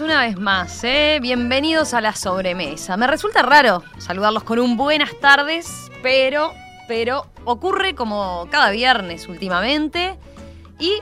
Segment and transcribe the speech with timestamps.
[0.00, 1.20] una vez más, ¿eh?
[1.22, 2.96] bienvenidos a la sobremesa.
[2.96, 6.50] Me resulta raro saludarlos con un buenas tardes, pero,
[6.88, 10.18] pero ocurre como cada viernes últimamente
[10.80, 10.94] y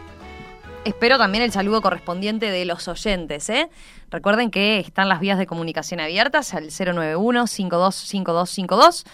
[0.84, 3.48] espero también el saludo correspondiente de los oyentes.
[3.48, 3.70] ¿eh?
[4.10, 9.06] Recuerden que están las vías de comunicación abiertas al 091-525252,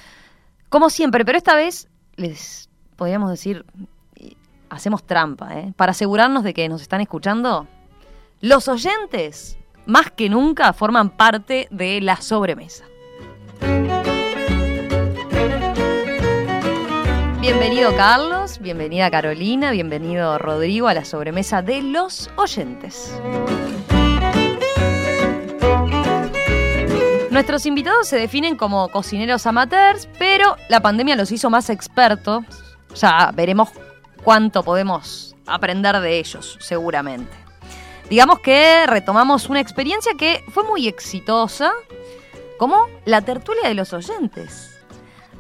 [0.71, 3.65] como siempre, pero esta vez les podríamos decir,
[4.71, 5.73] hacemos trampa, ¿eh?
[5.77, 7.69] para asegurarnos de que nos están escuchando
[8.41, 12.85] los oyentes, más que nunca, forman parte de la sobremesa.
[17.41, 23.19] Bienvenido Carlos, bienvenida Carolina, bienvenido Rodrigo a la sobremesa de los oyentes.
[27.31, 32.45] Nuestros invitados se definen como cocineros amateurs, pero la pandemia los hizo más expertos.
[32.95, 33.71] Ya veremos
[34.23, 37.48] cuánto podemos aprender de ellos, seguramente.
[38.11, 41.73] Digamos que retomamos una experiencia que fue muy exitosa,
[42.59, 44.75] como la tertulia de los oyentes.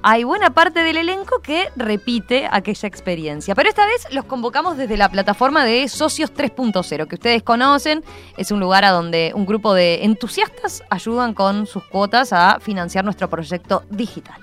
[0.02, 4.97] Hay buena parte del elenco que repite aquella experiencia, pero esta vez los convocamos desde
[4.97, 8.04] la plataforma de Socios 3.0, que ustedes conocen,
[8.37, 13.04] es un lugar a donde un grupo de entusiastas ayudan con sus cuotas a financiar
[13.04, 14.41] nuestro proyecto digital.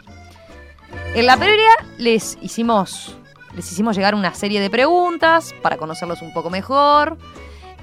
[1.14, 3.16] En la previa les hicimos,
[3.56, 7.18] les hicimos llegar una serie de preguntas para conocerlos un poco mejor.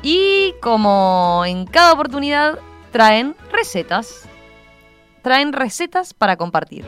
[0.02, 2.58] Y como en cada oportunidad,
[2.90, 4.28] traen recetas.
[5.22, 6.84] Traen recetas para compartir.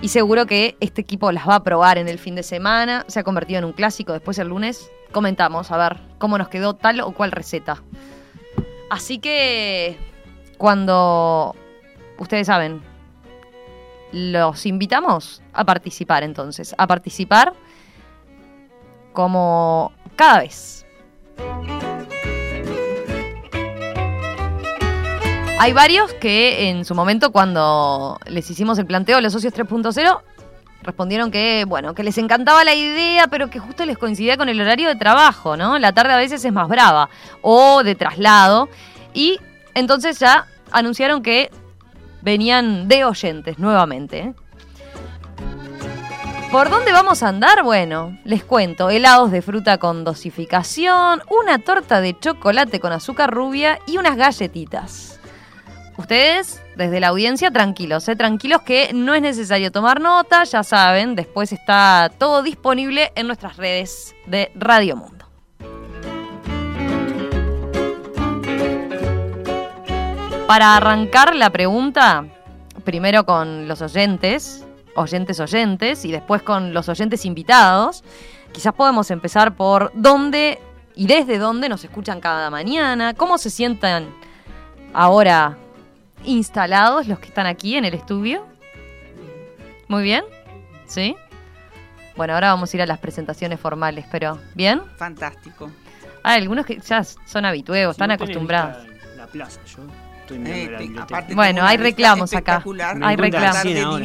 [0.00, 3.04] Y seguro que este equipo las va a probar en el fin de semana.
[3.08, 4.12] Se ha convertido en un clásico.
[4.12, 7.82] Después el lunes comentamos a ver cómo nos quedó tal o cual receta.
[8.88, 9.98] Así que
[10.56, 11.54] cuando
[12.18, 12.82] ustedes saben,
[14.12, 16.74] los invitamos a participar entonces.
[16.78, 17.52] A participar
[19.12, 20.86] como cada vez.
[25.62, 30.22] Hay varios que en su momento cuando les hicimos el planteo a los socios 3.0
[30.82, 34.58] respondieron que, bueno, que les encantaba la idea, pero que justo les coincidía con el
[34.58, 35.78] horario de trabajo, ¿no?
[35.78, 37.10] La tarde a veces es más brava
[37.42, 38.70] o de traslado
[39.12, 39.38] y
[39.74, 41.50] entonces ya anunciaron que
[42.22, 44.32] venían de oyentes nuevamente.
[46.50, 47.64] ¿Por dónde vamos a andar?
[47.64, 53.78] Bueno, les cuento, helados de fruta con dosificación, una torta de chocolate con azúcar rubia
[53.86, 55.19] y unas galletitas.
[56.00, 58.16] Ustedes, desde la audiencia, tranquilos, ¿eh?
[58.16, 63.58] tranquilos que no es necesario tomar nota, ya saben, después está todo disponible en nuestras
[63.58, 65.26] redes de Radio Mundo.
[70.46, 72.24] Para arrancar la pregunta,
[72.82, 78.02] primero con los oyentes, oyentes oyentes, y después con los oyentes invitados,
[78.52, 80.58] quizás podemos empezar por dónde
[80.94, 84.08] y desde dónde nos escuchan cada mañana, cómo se sientan
[84.94, 85.58] ahora
[86.24, 88.46] instalados los que están aquí en el estudio.
[89.88, 90.24] Muy bien.
[90.86, 91.14] ¿Sí?
[92.16, 94.82] Bueno, ahora vamos a ir a las presentaciones formales, pero ¿bien?
[94.96, 95.70] Fantástico.
[96.22, 98.86] Hay algunos que ya son habitueos, están acostumbrados.
[99.16, 99.78] La plaza, yo
[100.20, 102.62] estoy Eh, la te- aparte Bueno, hay reclamos acá.
[103.02, 103.62] Hay reclamos.
[103.64, 104.02] Rodrigo,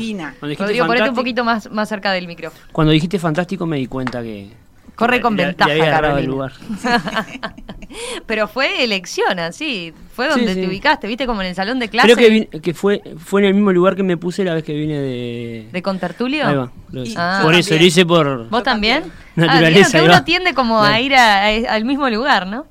[0.47, 2.63] ponete un fantástico, poquito más, más cerca del micrófono.
[2.71, 4.51] cuando dijiste fantástico me di cuenta que...
[4.95, 6.27] Corre con ventaja, el Carolina.
[6.27, 6.53] lugar.
[8.25, 9.93] Pero fue elección, así.
[10.13, 12.73] Fue donde Sí, te ubicaste, viste, como en el salón de clase Creo que, que
[12.73, 15.69] fue, fue en el mismo lugar que me puse la vez que vine de...
[15.71, 16.47] de Contertulio.
[16.47, 17.39] Ahí va, lo- Y- Ah.
[17.43, 18.49] por eso, lo hice por...
[18.49, 19.03] ¿Vos también?
[19.35, 22.47] Naturaleza, Ah, vieron que ahí uno tiende como a ir a- a- al mismo lugar,
[22.47, 22.65] ¿no?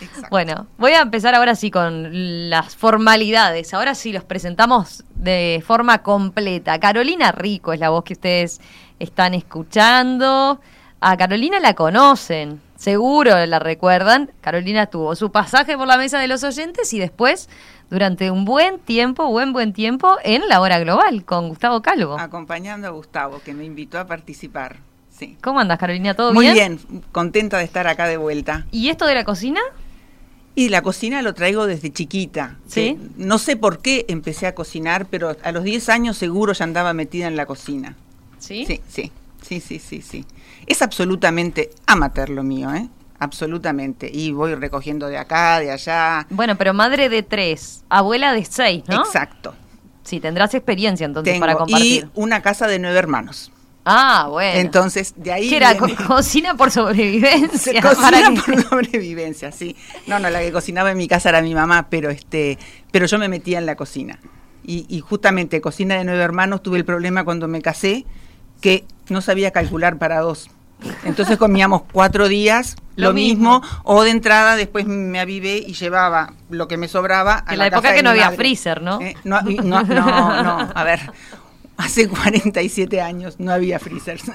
[0.00, 0.28] Exacto.
[0.30, 3.72] Bueno, voy a empezar ahora sí con las formalidades.
[3.72, 6.78] Ahora sí los presentamos de forma completa.
[6.80, 8.60] Carolina Rico es la voz que ustedes
[8.98, 10.60] están escuchando.
[11.00, 14.30] A Carolina la conocen, seguro la recuerdan.
[14.40, 17.48] Carolina tuvo su pasaje por la mesa de los oyentes y después,
[17.90, 22.18] durante un buen tiempo, buen buen tiempo, en la hora global con Gustavo Calvo.
[22.18, 24.76] Acompañando a Gustavo, que me invitó a participar.
[25.10, 25.36] Sí.
[25.42, 26.14] ¿Cómo andas, Carolina?
[26.14, 26.54] ¿Todo Muy bien?
[26.88, 28.66] bien, contenta de estar acá de vuelta.
[28.70, 29.60] ¿Y esto de la cocina?
[30.54, 32.56] Y la cocina lo traigo desde chiquita.
[32.66, 32.98] ¿Sí?
[33.16, 36.94] No sé por qué empecé a cocinar, pero a los 10 años seguro ya andaba
[36.94, 37.94] metida en la cocina.
[38.38, 38.64] Sí.
[38.66, 39.12] Sí, sí,
[39.46, 40.24] sí, sí, sí, sí.
[40.66, 42.88] Es absolutamente amateur lo mío, ¿eh?
[43.18, 44.10] Absolutamente.
[44.12, 46.26] Y voy recogiendo de acá, de allá.
[46.30, 48.96] Bueno, pero madre de tres, abuela de seis, ¿no?
[49.04, 49.54] Exacto.
[50.02, 51.40] Sí, tendrás experiencia entonces Tengo.
[51.42, 52.08] para Y compartir.
[52.14, 53.50] una casa de nueve hermanos.
[53.84, 54.58] Ah, bueno.
[54.60, 55.48] Entonces, de ahí.
[55.48, 55.76] ¿Qué era?
[55.76, 57.80] Co- cocina por sobrevivencia.
[57.82, 59.76] Cocina por sobrevivencia, sí.
[60.06, 62.58] No, no, la que cocinaba en mi casa era mi mamá, pero este,
[62.90, 64.18] pero yo me metía en la cocina.
[64.64, 68.04] Y, y justamente cocina de nueve hermanos tuve el problema cuando me casé
[68.60, 70.48] que no sabía calcular para dos.
[71.04, 73.60] Entonces comíamos cuatro días lo, Lo mismo.
[73.60, 73.80] mismo.
[73.84, 77.64] o de entrada después me avivé y llevaba lo que me sobraba a En la,
[77.64, 78.36] la época casa de que no había madre.
[78.36, 79.00] freezer, ¿no?
[79.00, 81.00] Eh, no, no, no, a ver,
[81.78, 84.24] hace 47 años no había freezers.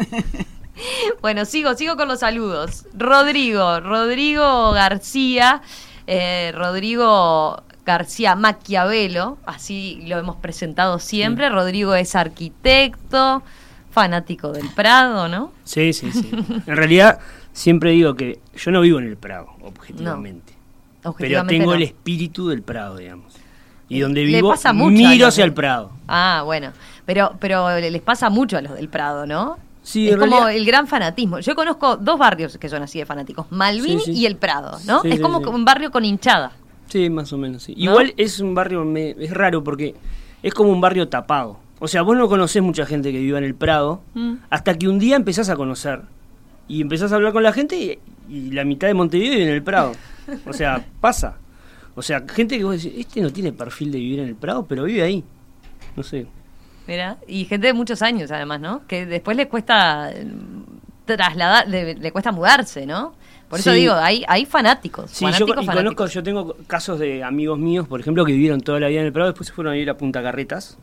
[1.22, 2.86] Bueno, sigo, sigo con los saludos.
[2.94, 5.62] Rodrigo, Rodrigo García,
[6.08, 11.50] eh, Rodrigo García Maquiavelo, así lo hemos presentado siempre.
[11.50, 13.44] Rodrigo es arquitecto,
[13.92, 15.52] fanático del Prado, ¿no?
[15.64, 16.30] Sí, sí, sí.
[16.68, 17.20] En realidad,
[17.54, 20.54] siempre digo que yo no vivo en el Prado, objetivamente.
[21.02, 21.78] Pero Objetivamente tengo no.
[21.78, 23.34] el espíritu del Prado, digamos.
[23.90, 25.92] Y donde Le vivo, pasa mucho a miro hacia el Prado.
[26.08, 26.72] Ah, bueno,
[27.06, 29.58] pero, pero les pasa mucho a los del Prado, ¿no?
[29.84, 31.40] Sí, es en como realidad- el gran fanatismo.
[31.40, 34.20] Yo conozco dos barrios que son así de fanáticos, Malvin Sí, sí.
[34.20, 35.04] y el Prado, ¿no?
[35.04, 36.52] Es como un barrio con hinchada.
[36.88, 37.74] Sí, más o menos, sí.
[37.76, 37.82] ¿No?
[37.92, 39.96] Igual es un barrio, me- es raro porque
[40.44, 41.58] es como un barrio tapado.
[41.84, 44.36] O sea, vos no conocés mucha gente que viva en el Prado Mm.
[44.52, 46.02] hasta que un día empezás a conocer.
[46.68, 48.00] Y empezás a hablar con la gente y,
[48.30, 49.94] y la mitad de Montevideo vive en el Prado.
[50.46, 51.38] O sea, pasa.
[51.96, 54.66] O sea, gente que vos decís, este no tiene perfil de vivir en el Prado,
[54.66, 55.24] pero vive ahí.
[55.96, 56.28] No sé.
[56.88, 58.86] Mira, y gente de muchos años además, ¿no?
[58.88, 60.26] Que después les cuesta eh,
[61.06, 63.14] trasladar, le, le cuesta mudarse, ¿no?
[63.50, 63.80] Por eso Sí.
[63.82, 65.96] digo, hay, hay fanáticos, Sí, yo, fanáticos, y fanáticos.
[65.96, 69.08] conozco, yo tengo casos de amigos míos, por ejemplo, que vivieron toda la vida en
[69.08, 70.78] el Prado, después se fueron a ir a Punta Carretas.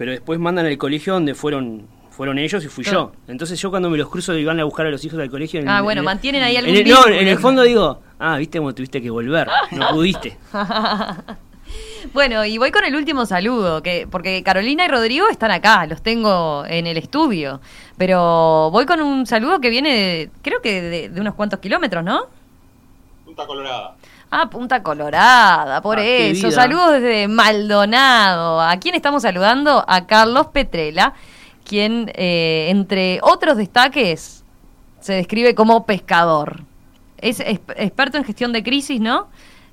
[0.00, 3.12] Pero después mandan al colegio donde fueron fueron ellos y fui Claro.
[3.14, 3.32] yo.
[3.32, 5.60] Entonces yo cuando me los cruzo y van a buscar a los hijos del colegio...
[5.60, 8.38] en- Ah, bueno, en mantienen ahí en algún el- No, en el fondo digo, ah,
[8.38, 10.38] viste cómo tuviste que volver, no pudiste.
[12.14, 16.02] Bueno, y voy con el último saludo, que porque Carolina y Rodrigo están acá, los
[16.02, 17.60] tengo en el estudio,
[17.98, 22.02] pero voy con un saludo que viene, de- creo que de, de unos cuantos kilómetros,
[22.02, 22.22] ¿no?
[23.26, 23.96] Punta Colorada.
[24.30, 26.50] Ah, Punta Colorada, por Ah, eso.
[26.52, 28.60] Saludos desde Maldonado.
[28.60, 29.84] ¿A quién estamos saludando?
[29.88, 31.14] A Carlos Petrela,
[31.64, 34.44] quien, eh, entre otros destaques,
[35.00, 36.60] se describe como pescador.
[37.18, 39.28] Es exp- experto en gestión de crisis, ¿no?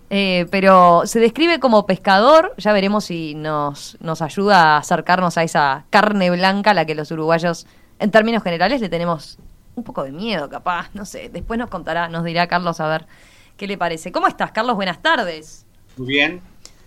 [0.09, 2.53] Eh, pero se describe como pescador.
[2.57, 6.95] Ya veremos si nos, nos ayuda a acercarnos a esa carne blanca a la que
[6.95, 7.67] los uruguayos,
[7.99, 9.37] en términos generales, le tenemos
[9.75, 10.89] un poco de miedo, capaz.
[10.95, 11.29] No sé.
[11.31, 13.05] Después nos contará, nos dirá Carlos a ver
[13.57, 14.11] qué le parece.
[14.11, 14.75] ¿Cómo estás, Carlos?
[14.75, 15.65] Buenas tardes.
[15.97, 16.41] Muy bien,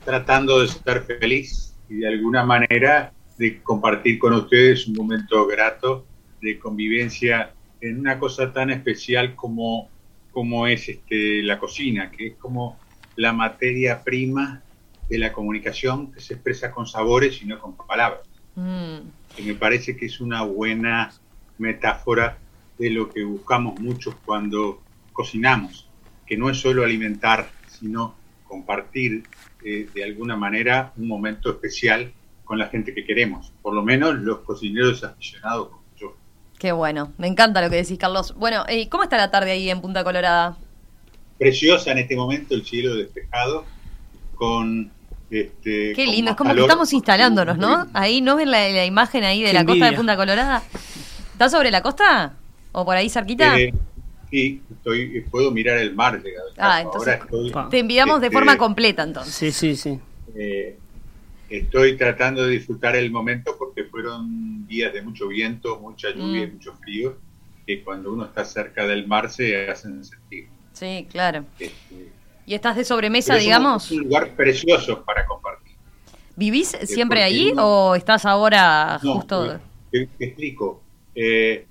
[0.05, 6.07] tratando de estar feliz y de alguna manera de compartir con ustedes un momento grato
[6.41, 9.89] de convivencia en una cosa tan especial como,
[10.31, 12.79] como es este, la cocina, que es como
[13.17, 14.63] la materia prima
[15.09, 18.21] de la comunicación que se expresa con sabores y no con palabras.
[18.55, 18.99] Mm,
[19.37, 21.11] que me parece que es una buena
[21.59, 22.39] metáfora
[22.79, 24.81] de lo que buscamos muchos cuando
[25.13, 25.90] cocinamos,
[26.31, 29.25] que no es solo alimentar, sino compartir
[29.65, 32.13] eh, de alguna manera un momento especial
[32.45, 36.15] con la gente que queremos, por lo menos los cocineros aficionados como yo.
[36.57, 37.13] qué bueno.
[37.19, 38.37] Me encanta lo que decís, Carlos.
[38.37, 40.57] Bueno, ¿y ¿cómo está la tarde ahí en Punta Colorada?
[41.37, 43.65] Preciosa en este momento el cielo despejado,
[44.37, 44.93] con...
[45.33, 46.31] Este, Qué lindo.
[46.33, 47.89] Es como que estamos instalándonos, ¿no?
[47.93, 49.97] Ahí, ¿no ven la, la imagen ahí de Qué la costa de.
[49.97, 50.63] Punta Colorada?
[51.33, 52.35] ¿Está sobre la costa?
[52.73, 53.59] ¿O por ahí cerquita?
[53.59, 53.73] Eh,
[54.31, 56.23] sí, estoy, puedo mirar el mar.
[56.23, 57.69] llegado Ah, entonces- Ahora estoy, Pa.
[57.69, 59.35] Te enviamos de este, forma completa, entonces.
[59.35, 59.99] Sí, sí, sí.
[60.37, 60.77] Eh,
[61.49, 66.47] estoy tratando de disfrutar el momento porque fueron días de mucho viento, mucha lluvia y
[66.47, 66.53] Mm.
[66.55, 67.17] mucho frío,
[67.67, 70.49] que cuando uno está cerca del mar se hacen sentir.
[70.73, 71.45] Sí, claro.
[71.59, 71.75] Este,
[72.47, 73.85] ¿Y estás de sobremesa, es un- digamos?
[73.87, 75.75] Es un lugar precioso para compartir.
[76.37, 79.61] ¿Vivís siempre porque ahí uno- o estás ahora No, justo...?
[79.91, 80.83] Te, te explico.
[81.15, 81.67] Eh,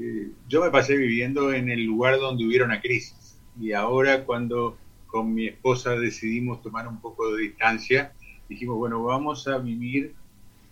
[0.00, 3.38] eh, yo me pasé viviendo en el lugar donde hubiera una crisis.
[3.60, 8.12] Y ahora cuando con mi esposa decidimos tomar un poco de distancia,
[8.48, 10.12] dijimos, bueno, vamos a vivir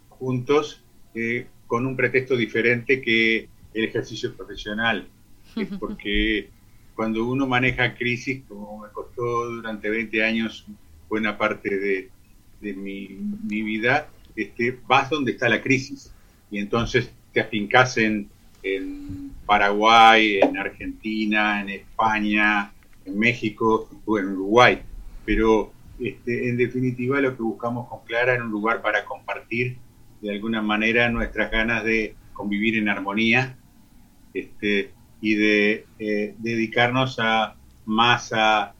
[0.09, 0.83] juntos
[1.15, 5.09] eh, con un pretexto diferente que el ejercicio profesional,
[5.79, 6.51] porque
[6.95, 10.67] cuando uno maneja crisis, como me costó durante 20 años
[11.09, 12.11] buena parte de,
[12.61, 13.09] de mi,
[13.45, 16.13] mi vida, este, vas donde está la crisis.
[16.51, 18.29] Y entonces te afincas en,
[18.63, 22.73] en Paraguay, en Argentina, en España,
[23.05, 24.83] en México o en Uruguay.
[25.25, 29.77] Pero este, en definitiva lo que buscamos con Clara era un lugar para compartir
[30.21, 33.57] de alguna manera nuestras ganas de convivir en armonía
[34.35, 34.91] este,
[35.21, 38.75] y de eh, dedicarnos a más a,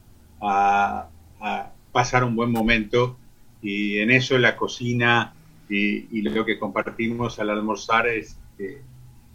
[1.91, 3.17] pasar un buen momento
[3.61, 5.33] y en eso la cocina
[5.69, 8.81] y, y lo que compartimos al almorzar es, eh,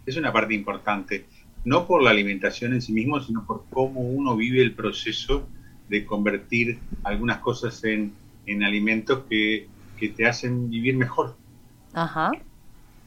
[0.09, 1.25] es una parte importante,
[1.65, 5.47] no por la alimentación en sí mismo, sino por cómo uno vive el proceso
[5.89, 8.13] de convertir algunas cosas en,
[8.45, 11.35] en alimentos que, que te hacen vivir mejor.
[11.93, 12.31] Ajá.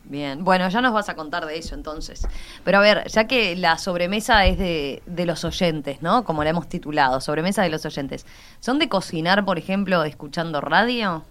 [0.04, 2.26] Bien, bueno, ya nos vas a contar de eso entonces.
[2.64, 6.25] Pero a ver, ya que la sobremesa es de, de los oyentes, ¿no?
[6.25, 8.26] Como la hemos titulado, sobremesa de los oyentes.
[8.59, 11.25] ¿Son de cocinar, por ejemplo, escuchando radio?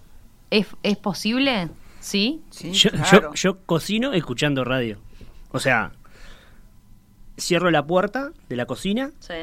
[0.50, 1.68] ¿Es, es posible?
[2.00, 2.40] ¿Sí?
[2.50, 3.34] Sí, yo, claro.
[3.34, 4.98] yo, yo cocino escuchando radio.
[5.52, 5.92] O sea,
[7.38, 9.34] cierro la puerta de la cocina, Sí.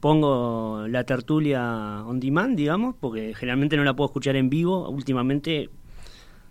[0.00, 4.88] pongo la tertulia on demand, digamos, porque generalmente no la puedo escuchar en vivo.
[4.88, 5.70] Últimamente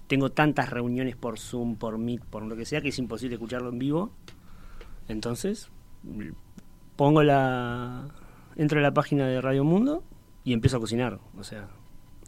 [0.07, 3.69] tengo tantas reuniones por Zoom, por Meet, por lo que sea, que es imposible escucharlo
[3.69, 4.11] en vivo.
[5.07, 5.69] Entonces,
[6.95, 8.07] pongo la.
[8.55, 10.03] entro a la página de Radio Mundo
[10.43, 11.19] y empiezo a cocinar.
[11.37, 11.67] O sea,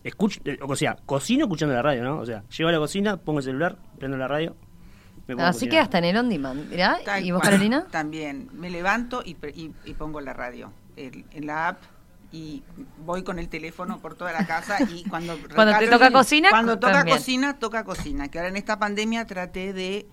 [0.04, 2.20] escucho, eh, o sea, cocino escuchando la radio, ¿no?
[2.20, 4.56] O sea, llego a la cocina, pongo el celular, prendo la radio.
[5.28, 6.70] Me pongo a Así que hasta en el on demand.
[7.06, 7.52] Tal ¿Y vos, cual.
[7.52, 7.86] Carolina?
[7.92, 8.50] También.
[8.54, 11.82] Me levanto y, pre- y- y pongo la radio el- en la app
[12.32, 12.64] y
[13.06, 16.78] voy con el teléfono por toda la casa y cuando Cuando te toca cocina, cuando
[16.80, 17.18] toca también.
[17.18, 20.08] cocina toca cocina que ahora en esta pandemia traté de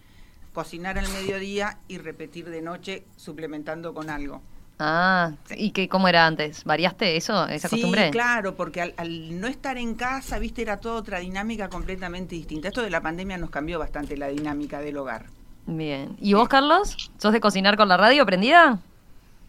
[0.52, 4.42] cocinar al mediodía y repetir de noche suplementando con algo
[4.78, 6.64] Ah, ¿y qué, cómo era antes?
[6.64, 8.10] ¿Variaste eso, esa sí costumbre?
[8.10, 12.68] claro porque al, al no estar en casa viste era toda otra dinámica completamente distinta
[12.68, 15.26] esto de la pandemia nos cambió bastante la dinámica del hogar
[15.66, 16.16] Bien.
[16.20, 16.98] ¿Y vos, Carlos?
[17.18, 18.82] ¿Sos de cocinar con la radio prendida?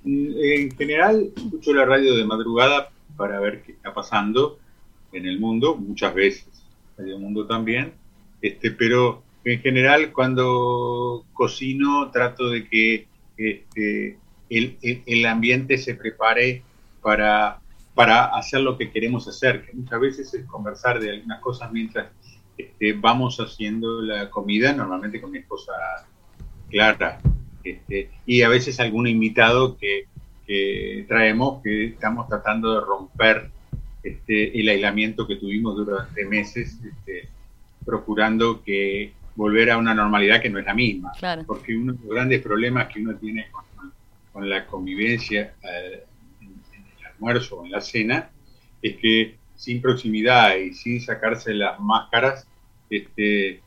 [0.04, 4.60] Mm, En general, escucho la radio de madrugada para ver qué está pasando
[5.12, 6.48] en el mundo, muchas veces,
[6.98, 7.94] Radio Mundo también,
[8.42, 15.96] este, pero en general cuando cocino trato de que este, el, el- el ambiente se
[15.96, 16.64] prepare
[17.02, 17.60] para,
[17.94, 22.08] para hacer lo que queremos hacer, que muchas veces es conversar de algunas cosas mientras
[22.58, 25.72] este, vamos haciendo la comida, normalmente con mi esposa
[26.70, 27.20] Clara,
[27.64, 30.06] este, y a veces algún invitado que,
[30.46, 33.50] que traemos que estamos tratando de romper
[34.04, 37.28] este, el aislamiento que tuvimos durante meses, este,
[37.86, 41.12] procurando que volver a una normalidad que no es la misma.
[41.18, 41.44] Claro.
[41.46, 43.64] Porque uno de los grandes problemas que uno tiene con,
[44.36, 46.04] con la convivencia eh,
[46.42, 46.50] en,
[47.00, 48.32] el almuerzo o en la cena
[48.82, 52.46] es que sin proximidad y sin sacarse las máscaras,
[52.90, 53.62] este, eh,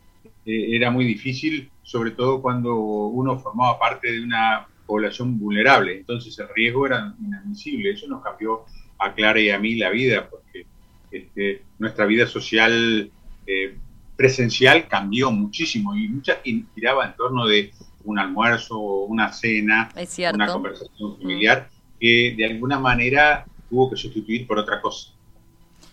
[0.44, 5.96] era muy difícil, sobre todo cuando uno formaba parte de una población vulnerable.
[5.96, 7.92] Entonces el riesgo era inadmisible.
[7.92, 8.66] Eso nos cambió
[8.98, 10.66] a Clara y a mí la vida, porque
[11.10, 13.10] este, nuestra vida social
[13.46, 13.74] eh,
[14.18, 16.42] presencial cambió muchísimo y mucha
[16.74, 17.72] giraba en torno de
[18.04, 19.90] un almuerzo, una cena,
[20.34, 21.68] una conversación familiar
[22.00, 25.10] que de alguna manera tuvo que sustituir por otra cosa.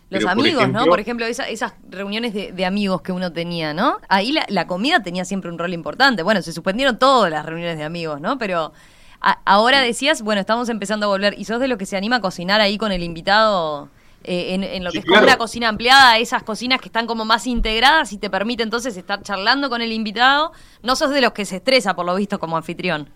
[0.09, 0.85] Los Pero, por amigos, ¿no?
[0.91, 3.97] Por ejemplo, esa- esas reuniones de, de amigos que uno tenía, ¿no?
[4.07, 6.21] Ahí la, la comida tenía siempre un rol importante.
[6.21, 8.37] Bueno, se suspendieron todas las reuniones de amigos, ¿no?
[8.37, 8.71] Pero
[9.19, 11.33] a- ahora decías, bueno, estamos empezando a volver.
[11.39, 13.89] ¿Y sos de lo que se anima a cocinar ahí con el invitado
[14.27, 15.27] eh, en, en lo que Sí, es como claro.
[15.27, 16.17] una cocina ampliada?
[16.17, 19.91] Esas cocinas que están como más integradas y te permite entonces estar charlando con el
[19.91, 20.51] invitado.
[20.83, 23.09] No sos de los que se estresa, por lo visto, como anfitrión.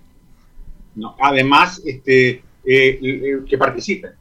[0.95, 4.11] No, además, este, eh, eh, que participen.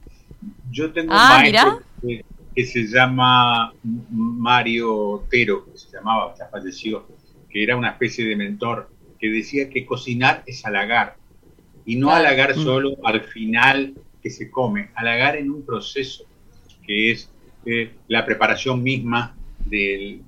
[0.71, 3.73] Yo tengo Ah, un maestro que, que se llama
[4.11, 7.07] Mario Otero, que se llamaba, ya falleció,
[7.51, 11.17] que era una especie de mentor, que decía que cocinar es halagar.
[11.87, 12.63] Y no halagar Mm.
[12.63, 16.25] solo al final que se come, halagar en un proceso,
[16.89, 17.31] que es
[17.67, 20.23] eh, la preparación misma de,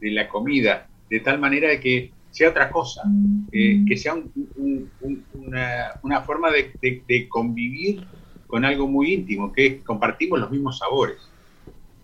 [0.00, 3.02] de la comida, de tal manera de que sea otra cosa,
[3.50, 8.02] eh, que sea un- un- un- una, una forma de, convivir
[8.46, 11.18] con algo muy íntimo, que es compartimos los mismos sabores,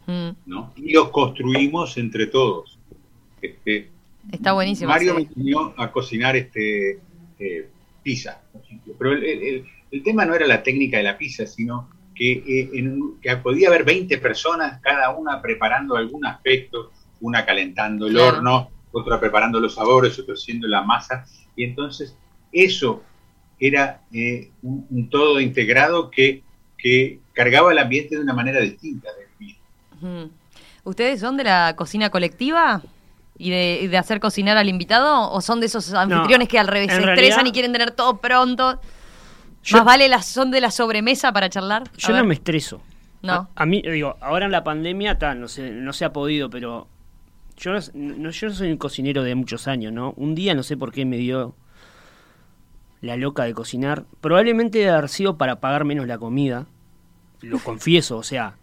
[0.06, 0.72] Mm, ¿no?
[0.76, 2.78] Y los construimos entre todos.
[3.40, 3.90] Este,
[4.32, 4.88] está buenísimo.
[4.88, 7.02] Mario me enseñó a cocinar este
[7.38, 7.68] eh,
[8.02, 8.94] pizza, por ejemplo.
[8.99, 9.25] Pero el,
[9.90, 11.90] el- tema no era la técnica de la pizza, sino
[12.31, 18.12] eh, en que podía haber 20 personas, cada una preparando algún aspecto, una calentando el
[18.14, 18.37] Claro.
[18.38, 21.25] horno, otra preparando los sabores, otra haciendo la masa.
[21.57, 22.17] Y entonces
[22.52, 23.02] eso
[23.59, 26.43] era eh, un, un todo integrado que,
[26.76, 29.09] que cargaba el ambiente de una manera distinta.
[30.85, 32.83] ¿Ustedes son de la cocina colectiva?
[33.38, 35.31] ¿Y de, hacer cocinar al invitado?
[35.33, 38.19] ¿O son de esos anfitriones que al revés se realidad- estresan y quieren tener todo
[38.19, 38.81] pronto?
[39.62, 41.85] Yo- ¿Más vale las son de la sobremesa para charlar?
[41.85, 42.81] A Yo no me estreso.
[43.23, 43.33] No.
[43.33, 46.88] A, a mí, digo, ahora en la pandemia, no sé, no se ha podido, pero
[47.57, 50.12] yo no, yo no soy un cocinero de muchos años, ¿no?
[50.16, 51.54] Un día no sé por qué me dio
[53.00, 54.04] la loca de cocinar.
[54.21, 56.66] Probablemente debe haber sido para pagar menos la comida.
[57.40, 58.57] Lo confieso, o sea.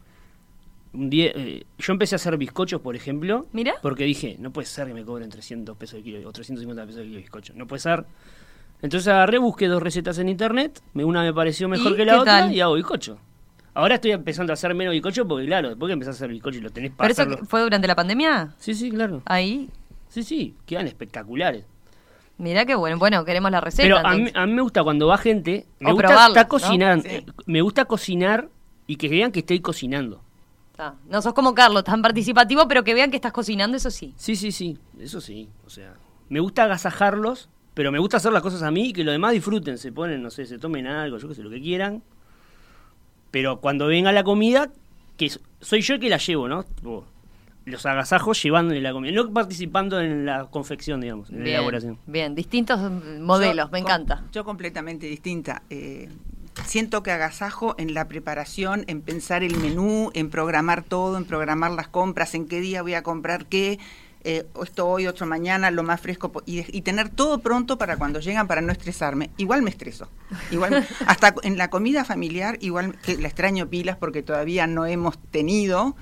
[0.91, 3.75] Un día, eh, yo empecé a hacer bizcochos, por ejemplo, Mira.
[3.83, 6.97] porque dije, no puede ser que me cobren 300 pesos de kilo o 350 pesos
[6.97, 7.53] de kilo de bizcocho.
[7.55, 8.05] No puede ser.
[8.81, 12.39] Entonces agarré, busqué dos recetas en internet, una me pareció mejor ¿Y que la otra
[12.41, 12.53] tal?
[12.53, 13.17] y hago bizcocho.
[13.73, 16.57] Ahora estoy empezando a hacer menos bizcocho porque, claro, después que empezás a hacer bizcocho
[16.57, 18.55] y lo tenés para ¿Pero eso fue durante la pandemia?
[18.57, 19.21] Sí, sí, claro.
[19.25, 19.69] Ahí.
[20.07, 21.65] Sí, sí, quedan espectaculares.
[22.37, 22.97] Mirá qué bueno.
[22.97, 23.83] Bueno, queremos la receta.
[23.83, 26.45] Pero a mí, a mí me gusta cuando va gente, me O gusta probarlo, estar
[26.45, 26.49] ¿no?
[26.49, 27.15] cocinando, Sí.
[27.15, 28.47] eh, me gusta cocinar
[28.87, 30.21] y que vean que estoy cocinando.
[30.77, 34.13] Ah, No sos como Carlos, tan participativo, pero que vean que estás cocinando, eso sí.
[34.15, 35.49] Sí, sí, sí, eso sí.
[35.67, 35.93] O sea,
[36.29, 39.31] me gusta agasajarlos, pero me gusta hacer las cosas a mí y que los demás
[39.31, 42.03] disfruten, se ponen, no sé, se tomen algo, yo qué sé, lo que quieran.
[43.31, 44.69] Pero cuando venga la comida,
[45.15, 45.31] que
[45.61, 46.63] soy yo el que la llevo, ¿no?
[46.63, 47.05] Tipo,
[47.63, 51.97] los agasajos llevándole la comida, no participando en la confección, digamos, en la elaboración.
[52.05, 52.81] bien, distintos
[53.21, 54.23] modelos, Yo me com- encanta.
[54.33, 55.61] Yo completamente distinta.
[55.69, 56.09] Eh,
[56.65, 61.71] siento que agasajo en la preparación, en pensar el menú, en programar todo, en programar
[61.71, 63.79] las compras, en qué día voy a comprar qué,
[64.23, 68.47] eh, esto hoy, otro mañana, lo más fresco, y, tener todo pronto para cuando llegan
[68.47, 69.29] para no estresarme.
[69.37, 70.09] Igual me estreso.
[70.51, 75.17] Igual, hasta en la comida familiar, igual que la extraño pilas porque todavía no hemos
[75.31, 75.95] tenido.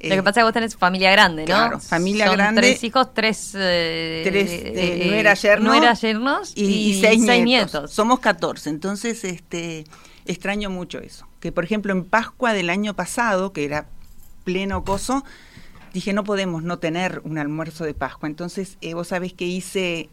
[0.00, 1.46] Lo que eh, pasa es que vos tenés familia grande, ¿no?
[1.46, 2.60] claro, familia Son grande.
[2.60, 3.52] Tres hijos, tres...
[3.56, 7.90] eh, tres eh, eh, nueras yernos, nueras yernos y, y seis, nietos.
[7.90, 9.84] Somos 14, entonces este
[10.24, 11.26] extraño mucho eso.
[11.40, 13.88] Que por ejemplo en Pascua del año pasado, que era
[14.44, 15.24] pleno coso,
[15.92, 18.28] dije no podemos no tener un almuerzo de Pascua.
[18.28, 20.08] Entonces eh, vos sabés que hice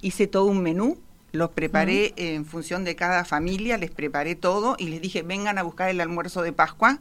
[0.00, 0.98] hice todo un menú,
[1.32, 5.62] los preparé en función de cada familia, les preparé todo y les dije vengan a
[5.62, 6.98] buscar el almuerzo de Pascua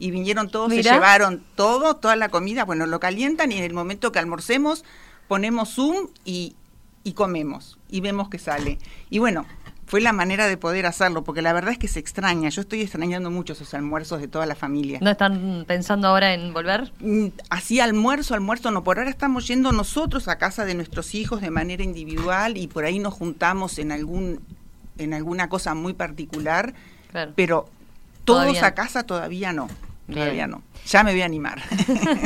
[0.00, 3.74] y vinieron todos, se llevaron todo, toda la comida, bueno, lo calientan y en el
[3.74, 4.84] momento que almorcemos
[5.28, 6.56] ponemos Zoom y,
[7.04, 8.78] y comemos y vemos que sale.
[9.10, 9.46] Y bueno,
[9.88, 12.82] fue la manera de poder hacerlo, porque la verdad es que se extraña, yo estoy
[12.82, 14.98] extrañando mucho esos almuerzos de toda la familia.
[15.00, 16.92] ¿No están pensando ahora en volver?
[17.00, 21.40] Mm, Así almuerzo, almuerzo, no, por ahora estamos yendo nosotros a casa de nuestros hijos
[21.40, 24.40] de manera individual y por ahí nos juntamos en algún
[24.98, 26.74] en alguna cosa muy particular,
[27.10, 27.32] Claro.
[27.34, 27.68] pero
[28.24, 28.66] todos Todavía.
[28.66, 29.68] a casa todavía no.
[30.08, 30.20] Bien.
[30.20, 30.62] Todavía no.
[30.86, 31.60] Ya me voy a animar.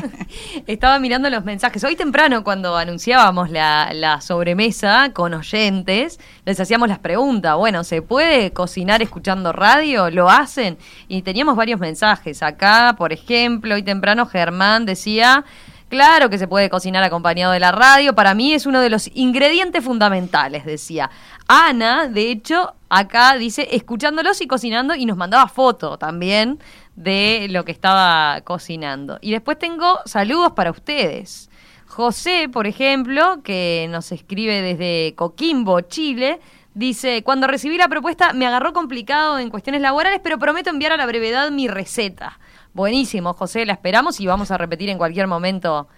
[0.69, 1.83] Estaba mirando los mensajes.
[1.83, 7.57] Hoy temprano, cuando anunciábamos la, la sobremesa con oyentes, les hacíamos las preguntas.
[7.57, 10.11] Bueno, ¿se puede cocinar escuchando radio?
[10.11, 10.79] ¿Lo hacen?
[11.09, 12.41] Y teníamos varios mensajes.
[12.45, 15.45] Acá, por ejemplo, hoy temprano Germán decía...
[15.89, 18.15] Claro que se puede cocinar acompañado de la radio.
[18.15, 21.11] Para mí es uno de los ingredientes fundamentales, decía.
[21.49, 26.59] Ana, de hecho, acá dice escuchándolos y cocinando y nos mandaba foto también
[26.97, 29.19] de lo que estaba cocinando.
[29.21, 31.51] Y después tengo saludos para ustedes.
[31.87, 36.41] José, por ejemplo, que nos escribe desde Coquimbo, Chile,
[36.75, 40.97] dice, cuando recibí la propuesta me agarró complicado en cuestiones laborales, pero prometo enviar a
[40.97, 42.39] la brevedad mi receta.
[42.73, 45.89] Buenísimo, José, la esperamos y vamos a repetir en cualquier momento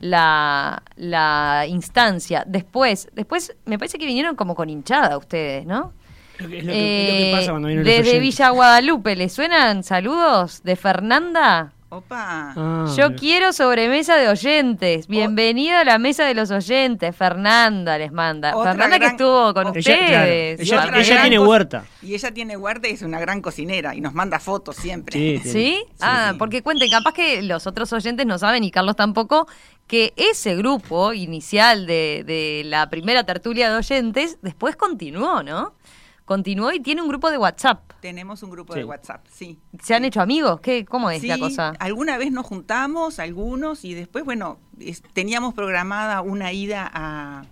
[0.00, 2.42] la, la instancia.
[2.46, 5.92] Después, después me parece que vinieron como con hinchada ustedes, ¿no?
[6.38, 8.20] Lo que- es lo que, es lo que pasa cuando vienen los desde oyentes.
[8.20, 11.72] Villa Guadalupe, ¿le suenan saludos de Fernanda?
[11.90, 12.52] Opa.
[12.56, 13.20] Ah, Yo mira.
[13.20, 15.06] quiero sobremesa de oyentes.
[15.06, 17.14] Bienvenida a la mesa de los oyentes.
[17.14, 18.56] Fernanda les manda.
[18.56, 20.68] Otra Fernanda que estuvo con Ella, ustedes.
[20.68, 21.84] claro, ella- ella tiene huerta.
[22.02, 25.12] Y ella tiene huerta y es una gran cocinera y nos manda fotos siempre.
[25.12, 25.50] Sí, ¿Sí?
[25.52, 26.38] tiene- ah, sí.
[26.38, 29.46] porque cuenten, capaz que los otros oyentes no saben y Carlos tampoco,
[29.86, 35.74] que ese grupo inicial de, de la primera tertulia de oyentes después continuó, ¿no?
[36.24, 37.92] Continuó y tiene un grupo de WhatsApp.
[38.00, 38.78] Tenemos un grupo Sí.
[38.80, 39.58] de WhatsApp, sí.
[39.82, 40.60] ¿Se han hecho amigos?
[40.60, 41.74] ¿Qué, ¿Cómo es Sí, la cosa?
[41.78, 47.44] alguna vez nos juntamos, algunos, y después, bueno, es- teníamos programada una ida a,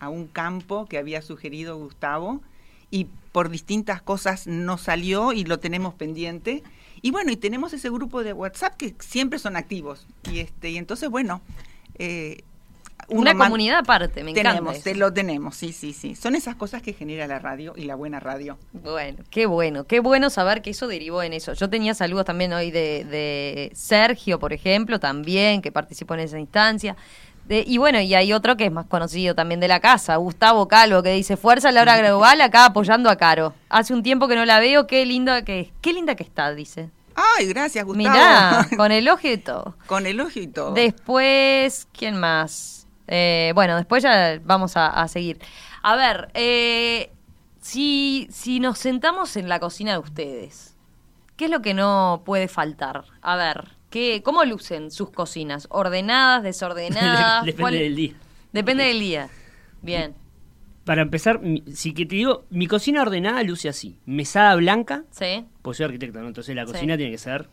[0.00, 2.40] a un campo que había sugerido Gustavo,
[2.90, 6.62] y por distintas cosas no salió y lo tenemos pendiente.
[7.00, 10.06] Y bueno, y tenemos ese grupo de WhatsApp que siempre son activos.
[10.32, 11.42] Y este, y entonces, bueno,
[11.98, 12.42] eh,
[13.08, 14.50] Una comunidad aparte, me encanta.
[14.50, 14.84] tenemos, eso.
[14.84, 16.14] te lo tenemos, sí, sí, sí.
[16.14, 18.58] Son esas cosas que genera la radio y la buena radio.
[18.72, 21.52] Bueno, qué bueno, qué bueno saber que eso derivó en eso.
[21.54, 26.38] Yo tenía saludos también hoy de, de Sergio, por ejemplo, también, que participó en esa
[26.38, 26.96] instancia.
[27.46, 30.66] De- y bueno, y hay otro que es más conocido también de la casa, Gustavo
[30.66, 33.52] Calvo, que dice, fuerza Laura Global acá apoyando a Caro.
[33.68, 36.88] Hace un tiempo que no la veo, qué linda que, qué linda que está, dice.
[37.14, 38.08] Ay, gracias, Gustavo.
[38.12, 39.76] Mirá, con elogio y todo.
[39.86, 40.72] Con elogio y todo.
[40.72, 42.83] Después, ¿quién más?
[43.08, 45.38] Eh, bueno, después ya vamos a, a seguir.
[45.82, 47.10] A ver, eh,
[47.60, 50.76] si, si nos sentamos en la cocina de ustedes,
[51.36, 53.04] ¿qué es lo que no puede faltar?
[53.22, 55.66] A ver, ¿qué, ¿cómo lucen sus cocinas?
[55.70, 57.44] ¿Ordenadas, desordenadas?
[57.44, 58.14] Depende ¿Cuál- del día.
[58.52, 59.28] Depende del día.
[59.82, 60.14] Bien,
[60.84, 61.40] Para empezar,
[61.72, 63.98] si que te digo, mi cocina ordenada luce así.
[64.06, 65.44] Mesada blanca, ¿sí?
[65.62, 66.28] pues soy arquitecto, ¿no?
[66.28, 66.72] Entonces la Sí.
[66.72, 67.48] cocina tiene que ser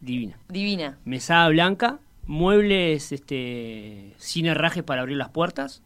[0.00, 0.38] divina.
[0.48, 0.98] Divina.
[1.04, 5.82] Mesada blanca, muebles este, sin herrajes para abrir las puertas.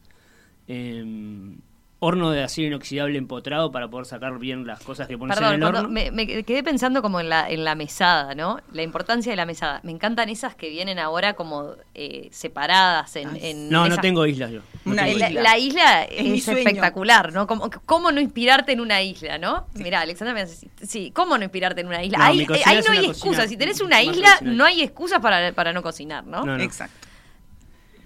[0.69, 1.59] em,
[2.01, 5.55] horno de acero inoxidable empotrado para poder sacar bien las cosas que pones en Perdón,
[5.57, 5.91] el cuando horno.
[5.91, 8.61] me, me quedé pensando como en la, en la mesada, ¿no?
[8.73, 9.81] La importancia de la mesada.
[9.83, 13.35] Me encantan esas que vienen ahora como eh, separadas en...
[13.37, 14.61] En No, no tengo islas yo.
[14.85, 15.43] No Una tengo La, isla.
[15.43, 17.49] la isla Es espectacular, ¿no?
[17.49, 19.67] ¿Cómo, ¿Cómo no inspirarte en una isla, no?
[19.75, 22.19] Mirá, Alexandra me hace así, sí, ¿cómo no inspirarte en una isla?
[22.19, 23.49] No, ahí ahí no hay cocina excusa.
[23.49, 26.45] Si tenés una isla, no hay excusas para, para no cocinar, ¿no?
[26.45, 26.63] No, no.
[26.63, 27.08] Exacto.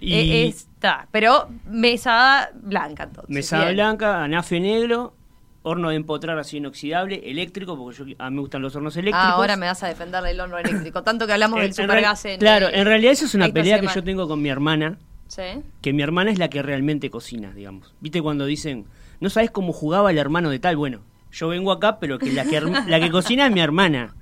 [0.05, 3.33] Y Eh, está, pero mesada blanca entonces.
[3.33, 3.75] mesada bien.
[3.75, 5.13] blanca, anafe negro,
[5.61, 9.21] horno de empotrar así inoxidable, eléctrico, porque yo, a mí me gustan los hornos eléctricos.
[9.25, 11.03] Ah, ahora me vas a defender del horno eléctrico.
[11.03, 12.39] Tanto que hablamos En- del en real- supergas en...
[12.39, 15.41] Claro, eh, en realidad eso es una pelea que yo tengo con mi hermana, Sí.
[15.81, 17.93] que mi hermana es la que realmente cocina, digamos.
[18.01, 18.85] ¿Viste cuando dicen,
[19.21, 20.75] no sabes cómo jugaba el hermano de tal?
[20.75, 20.99] Bueno,
[21.31, 24.13] yo vengo acá, pero que la que, la que cocina es mi hermana.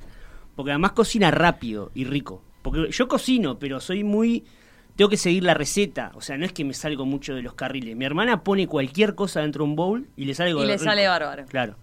[0.55, 2.43] Porque además cocina rápido y rico.
[2.61, 4.45] Porque yo cocino, pero soy muy...
[4.95, 6.11] Tengo que seguir la receta.
[6.15, 7.95] O sea, no es que me salgo mucho de los carriles.
[7.95, 10.83] Mi hermana pone cualquier cosa dentro de un bowl y le sale Y le rico.
[10.83, 11.45] sale bárbaro.
[11.47, 11.75] Claro.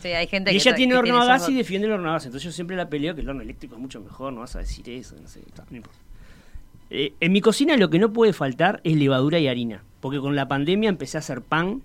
[0.00, 2.10] Sí, hay gente Y que ella tiene que horno a gas y defiende el horno
[2.10, 2.26] a gas.
[2.26, 4.58] Entonces yo siempre la peleo que el horno eléctrico es mucho mejor, no vas a
[4.58, 5.40] decir eso, no sé.
[5.70, 5.98] no importa.
[6.90, 9.82] Eh, en mi cocina lo que no puede faltar es levadura y harina.
[10.00, 11.82] Porque con la pandemia empecé a hacer pan.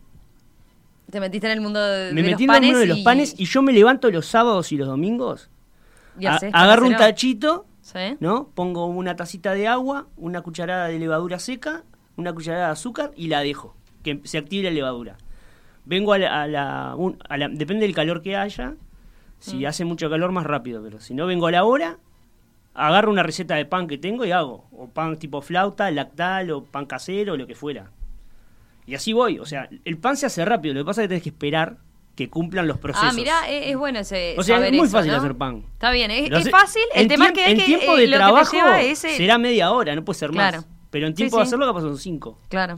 [1.09, 2.85] Te metiste en el mundo de, Me de metí los en el panes mundo de
[2.87, 5.49] los panes y yo me levanto los sábados y los domingos.
[6.19, 8.17] y a- haces pan agarro un tachito, Sí.
[8.19, 8.49] ¿no?
[8.53, 11.83] Pongo una tacita de agua, una cucharada de levadura seca,
[12.17, 13.75] una cucharada de azúcar y la dejo.
[14.03, 15.17] Que se active la levadura.
[15.85, 18.75] Vengo a la, a la- un- a la- depende del calor que haya.
[19.39, 20.83] Si hace mucho calor, más rápido.
[20.83, 21.97] Pero si no, vengo a la hora,
[22.73, 24.67] agarro una receta de pan que tengo y hago.
[24.71, 27.89] O pan tipo flauta, lactal, o pan casero, o lo que fuera.
[28.85, 29.39] Y así voy.
[29.39, 30.73] O sea, el pan se hace rápido.
[30.75, 31.77] Lo que pasa es que tenés que esperar
[32.19, 33.11] que cumplan los procesos.
[33.11, 35.17] Ah, mirá, es, es bueno ese O sea, saber es muy eso, fácil ¿no?
[35.19, 35.63] hacer pan.
[35.71, 36.81] Está bien, es, fácil.
[36.93, 39.05] El tema es que hay en que tiempo eh, de trabajo que te lleva es
[39.05, 40.51] eh, será media hora, no puede ser más.
[40.51, 40.65] Claro.
[40.91, 41.39] Pero en tiempo sí.
[41.39, 42.37] de hacerlo capaz son cinco.
[42.49, 42.77] Claro.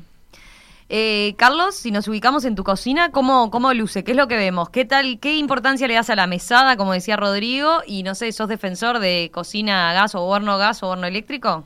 [0.90, 4.04] Eh, Carlos, si nos ubicamos en tu cocina, ¿cómo, ¿cómo luce?
[4.04, 4.70] ¿Qué es lo que vemos?
[4.70, 7.82] ¿Qué tal, qué importancia le das a la mesada, como decía Rodrigo?
[7.88, 11.08] Y no sé, ¿sos defensor de cocina a gas o horno a gas o horno
[11.08, 11.66] eléctrico?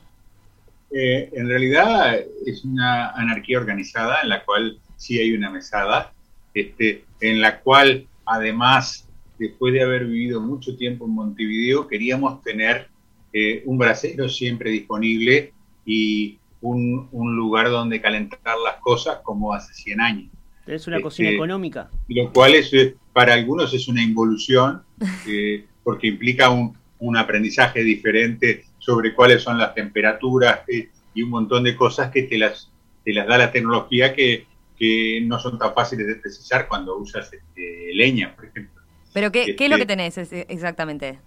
[0.92, 6.12] Eh, en realidad es una anarquía organizada en la cual sí hay una mesada,
[6.60, 12.88] este, en la cual además, después de haber vivido mucho tiempo en Montevideo, queríamos tener
[13.32, 15.52] eh, un brasero siempre disponible
[15.84, 20.30] y un, un lugar donde calentar las cosas como hace 100 años.
[20.66, 21.90] Es una Este, cocina económica.
[22.08, 24.82] lo cual es, eh, para algunos es una involución,
[25.28, 31.30] eh, porque implica un, un aprendizaje diferente sobre cuáles son las temperaturas eh, y un
[31.30, 32.70] montón de cosas que te las,
[33.04, 34.46] te las da la tecnología que,
[34.78, 38.82] que no son tan fáciles de precisar cuando usas este, leña, por ejemplo.
[39.12, 41.18] ¿Pero qué, qué es lo Este- que tenés es- exactamente?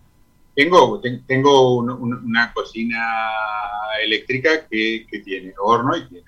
[0.56, 3.00] Tengo, ten- tengo un- un- una cocina
[4.04, 6.26] eléctrica que, que tiene horno y tiene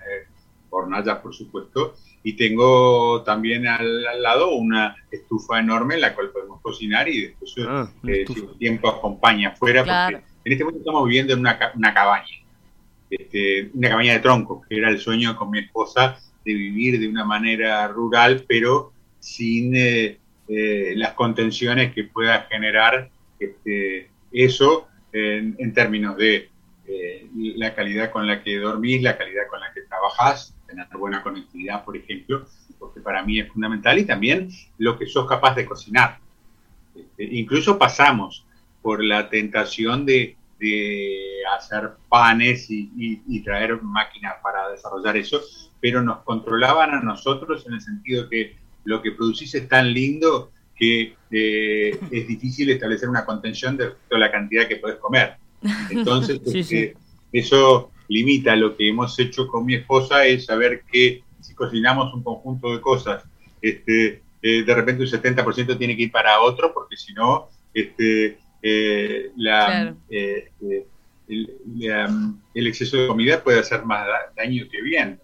[0.69, 6.29] hornallas, por supuesto, y tengo también al, al lado una estufa enorme en la cual
[6.31, 10.19] podemos cocinar y después Ah, eh, si tiempo acompaña afuera, Claro.
[10.19, 12.25] porque en este momento estamos viviendo en una, una cabaña,
[13.09, 17.07] este, una cabaña de troncos, que era el sueño con mi esposa de vivir de
[17.07, 25.73] una manera rural, pero sin eh, eh, las contenciones que pueda generar este, eso en,
[25.73, 26.49] términos de
[26.87, 31.21] eh, la calidad con la que dormís, la calidad con la que trabajás, tener buena
[31.21, 32.45] conectividad, por ejemplo,
[32.79, 36.19] porque para mí es fundamental, y también lo que sos capaz de cocinar.
[36.95, 38.45] Este, incluso pasamos
[38.81, 45.41] por la tentación de, de hacer panes y traer máquinas para desarrollar eso,
[45.81, 50.51] pero nos controlaban a nosotros en el sentido que lo que producís es tan lindo
[50.75, 55.35] que eh, es difícil establecer una contención de respecto a la cantidad que podés comer.
[55.89, 56.95] Entonces, Sí, este,
[57.33, 62.23] eso limita lo que hemos hecho con mi esposa, es saber que si cocinamos un
[62.23, 63.23] conjunto de cosas,
[63.61, 68.37] este, eh, de repente un 70% tiene que ir para otro, porque si no, este,
[68.63, 69.97] eh, la, Claro.
[70.09, 70.49] eh,
[71.27, 75.19] el, la- el exceso de comida puede hacer más da- daño que bien.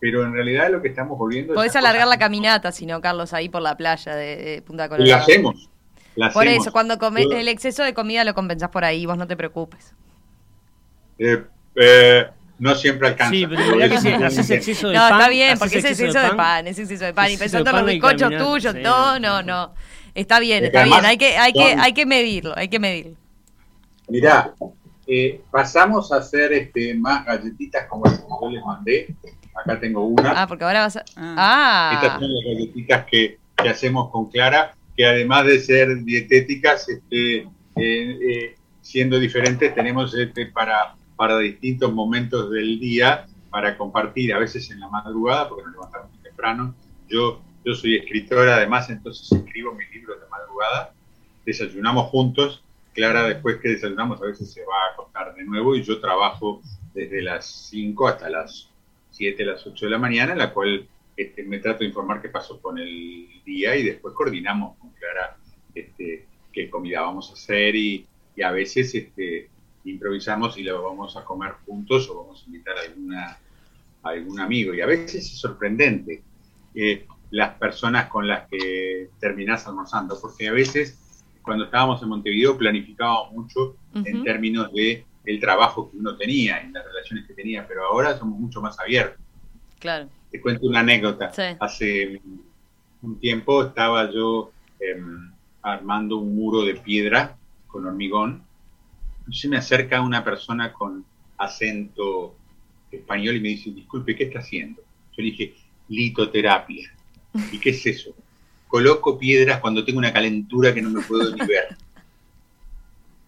[0.00, 3.32] Pero en realidad lo que estamos volviendo Podés alargar cosas- la caminata, si no, Carlos,
[3.32, 5.22] ahí por la playa de, de Punta La Colorada.
[5.22, 5.68] hacemos.
[6.14, 6.64] la Por hacemos.
[6.66, 9.36] eso, cuando come- Yo- el exceso de comida lo compensás por ahí, vos no te
[9.36, 9.94] preocupes.
[11.18, 11.42] Eh,
[11.74, 12.26] eh,
[12.60, 13.32] no siempre alcanza.
[13.32, 15.12] Sí, pero la que haces exceso de No, pan.
[15.20, 17.30] está bien, porque es exceso de pan, es exceso de pan.
[17.30, 18.80] Y pensando en los bizcochos tuyos, sí.
[18.82, 19.74] no, no, no.
[20.14, 21.04] Está bien, está bien.
[21.04, 23.16] Hay que, hay que, hay que medirlo, hay que medirlo.
[24.08, 24.52] Mirá,
[25.06, 29.14] eh, pasamos a hacer este, más galletitas como las que yo les mandé.
[29.60, 30.42] Acá tengo una.
[30.42, 31.00] Ah, porque ahora vas a.
[31.00, 36.88] Estas Ah, son las galletitas que, que hacemos con Clara, que además de ser dietéticas,
[36.88, 44.34] este, eh, eh, siendo diferentes, tenemos este, para, para distintos momentos del día para compartir,
[44.34, 46.74] a veces en la madrugada, porque nos levantamos muy temprano.
[47.08, 50.94] Yo, yo yo soy escritora además, entonces escribo mis libros de madrugada,
[51.44, 55.82] desayunamos juntos, Clara después que desayunamos a veces se va a acostar de nuevo y
[55.82, 56.62] yo trabajo
[56.94, 58.70] desde las 5 hasta las
[59.18, 62.28] 7, las 8 de la mañana, en la cual este, me trato de informar qué
[62.28, 65.36] pasó con el día y después coordinamos con Clara
[65.74, 68.06] este, qué comida vamos a hacer y,
[68.44, 69.50] a veces este,
[69.84, 73.38] improvisamos y lo vamos a comer juntos o vamos a invitar a, alguna,
[74.04, 74.72] algún amigo.
[74.72, 76.22] Y a veces es sorprendente
[76.76, 82.56] eh, las personas con las que terminás almorzando, porque a veces cuando estábamos en Montevideo
[82.56, 87.66] planificábamos mucho en términos de el trabajo que uno tenía, en las relaciones que tenía,
[87.68, 89.20] pero ahora somos mucho más abiertos.
[89.78, 90.08] Claro.
[90.30, 91.30] Te cuento una anécdota.
[91.60, 92.20] Hace
[93.02, 97.36] un tiempo estaba yo em, armando un muro de piedra
[97.66, 98.42] con hormigón.
[99.28, 101.04] Y se me acerca una persona con
[101.36, 102.34] acento
[102.90, 104.80] español y me dice, disculpe, ¿qué está haciendo?
[105.14, 105.54] Yo le dije,
[105.88, 106.90] litoterapia.
[107.52, 108.14] ¿Y qué es eso?
[108.66, 111.76] Coloco piedras cuando tengo una calentura que no me puedo ni ver.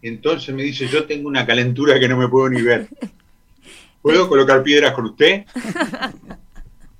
[0.02, 2.88] Entonces me dice, yo tengo una calentura que no me puedo ni ver.
[4.02, 5.44] ¿Puedo colocar piedras con usted?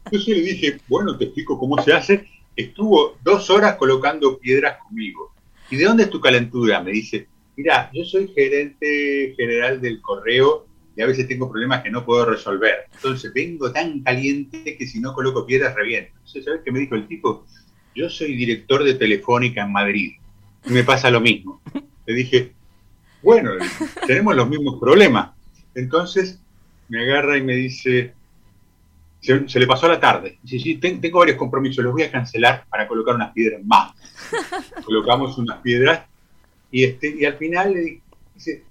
[0.04, 2.26] Entonces le dije, bueno, te explico cómo se hace.
[2.54, 5.32] Estuvo dos horas colocando piedras conmigo.
[5.70, 6.82] ¿Y de dónde es tu calentura?
[6.82, 11.90] Me dice, mira, yo soy gerente general del correo y a veces tengo problemas que
[11.90, 12.86] no puedo resolver.
[12.92, 16.10] Entonces vengo tan caliente que si no coloco piedras reviento.
[16.16, 17.46] Entonces, ¿sabes qué me dijo el tipo?
[17.94, 20.12] Yo soy director de Telefónica en Madrid
[20.66, 21.62] y me pasa lo mismo.
[22.06, 22.52] Le dije,
[23.22, 23.52] bueno,
[24.06, 25.30] tenemos los mismos problemas.
[25.74, 26.38] Entonces
[26.88, 28.14] me agarra y me dice,
[29.20, 30.38] se, le pasó la tarde.
[30.42, 33.92] Dice, sí, tengo varios compromisos, los voy a cancelar para colocar unas piedras más.
[34.84, 36.06] Colocamos unas piedras
[36.70, 38.00] y, este, y al final le
[38.34, 38.64] dice,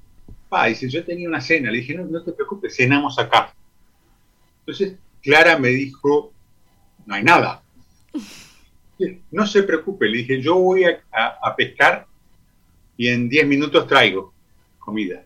[0.48, 1.72] pa, dice, yo tenía una cena.
[1.72, 3.54] Le dije, no, no te preocupes, cenamos acá.
[4.62, 6.34] Entonces Clara me dijo,
[7.06, 7.62] no hay nada.
[9.32, 12.06] No se preocupe, le dije, yo voy a, a pescar
[12.98, 14.34] y en 10 minutos traigo
[14.90, 15.24] comida.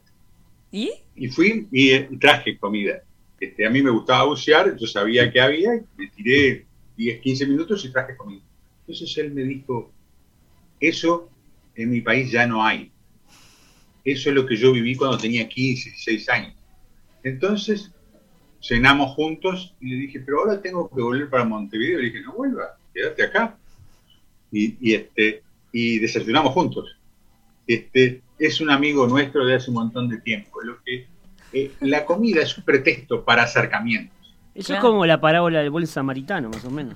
[0.71, 0.91] ¿Y?
[1.15, 3.01] Y fui y traje comida.
[3.39, 6.65] Este, a mí me gustaba bucear, yo sabía que había, me tiré
[6.97, 8.41] 10, 15 minutos y traje comida.
[8.81, 9.89] Entonces él me dijo,
[10.79, 11.29] eso
[11.75, 12.91] en mi país ya no hay.
[14.03, 16.53] Eso es lo que yo viví cuando tenía 15, 16 años.
[17.23, 17.91] Entonces
[18.61, 21.99] cenamos juntos y le dije, pero ahora tengo que volver para Montevideo.
[21.99, 23.57] Le dije, no vuelva, quédate acá.
[24.51, 26.97] Y, y, este, y desayunamos juntos.
[27.67, 30.61] Este, es un amigo nuestro de hace un montón de tiempo.
[30.61, 31.07] Lo que
[31.53, 34.17] eh, la comida es un pretexto para acercamientos.
[34.55, 36.95] Eso es como la parábola del buen samaritano, más o menos.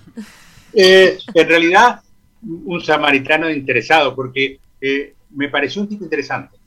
[0.74, 2.02] Eh, en realidad,
[2.44, 6.58] un samaritano interesado, porque eh, me pareció un tipo interesante.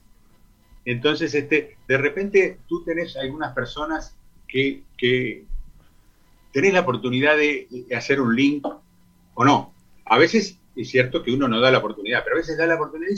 [0.83, 4.15] Entonces, este, de repente tú tenés algunas personas
[4.47, 5.45] que, que
[6.51, 8.65] tenés la oportunidad de, hacer un link
[9.33, 9.73] o no.
[10.05, 12.75] A veces es cierto que uno no da la oportunidad, pero a veces da la
[12.75, 13.17] oportunidad y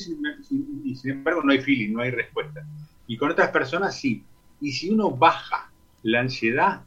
[0.96, 2.66] sin, embargo no hay feeling, no hay respuesta.
[3.08, 4.24] Y con otras personas sí.
[4.62, 5.72] Y si uno baja
[6.04, 6.82] la ansiedad,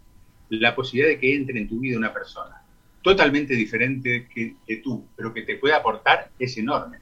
[0.49, 2.63] la posibilidad de que entre en tu vida una persona
[3.07, 6.99] totalmente diferente que, tú, pero que te puede aportar, es enorme.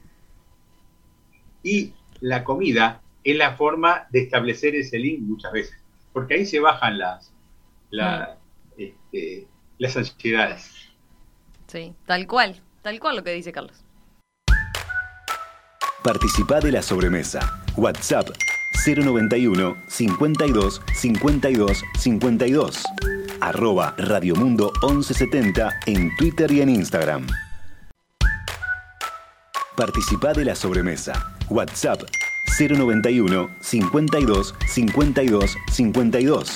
[1.63, 5.75] Y la comida es la forma de establecer ese link muchas veces,
[6.13, 7.33] porque ahí se bajan las,
[8.77, 9.47] este,
[9.79, 10.91] las ansiedades.
[11.65, 12.61] Sí, tal cual.
[12.83, 13.84] Tal cual lo que dice Carlos.
[16.05, 17.63] Participa de la sobremesa.
[17.75, 18.29] WhatsApp
[18.85, 22.83] 091 52 52 52.
[23.41, 27.25] Arroba Radiomundo 1170 en Twitter y en Instagram.
[29.75, 31.35] Participa de la sobremesa.
[31.49, 32.03] WhatsApp
[32.59, 36.55] 091 52 52 52.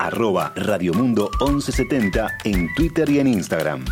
[0.00, 3.84] Arroba Radiomundo 1170 en Twitter y en Instagram.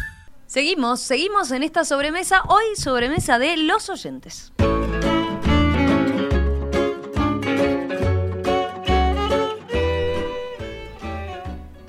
[0.47, 4.53] Seguimos, seguimos en esta sobremesa, hoy sobremesa de los oyentes.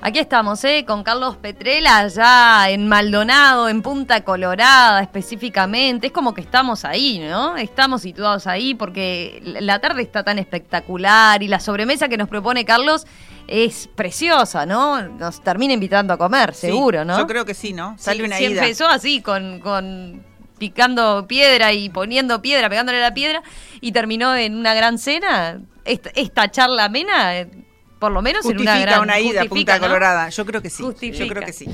[0.02, 0.86] Aquí estamos, ¿eh?
[0.86, 6.06] con Carlos Petrela, ya en Maldonado, en Punta Colorada específicamente.
[6.06, 7.58] Es como que estamos ahí, ¿no?
[7.58, 12.64] Estamos situados ahí porque la tarde está tan espectacular y la sobremesa que nos propone
[12.64, 13.06] Carlos
[13.46, 15.02] es preciosa, ¿no?
[15.02, 17.18] Nos termina invitando a comer, seguro, ¿no?
[17.18, 17.94] Yo creo que sí, ¿no?
[17.98, 20.24] Sale una empezó así, con, con
[20.56, 23.42] picando piedra y poniendo piedra, pegándole la piedra,
[23.82, 25.60] y terminó en una gran cena.
[25.84, 27.46] Esta, esta charla amena
[28.00, 30.30] por lo menos en una gran una ida a Punta Colorada.
[30.30, 30.82] Yo creo que sí.
[31.12, 31.66] Yo creo que sí.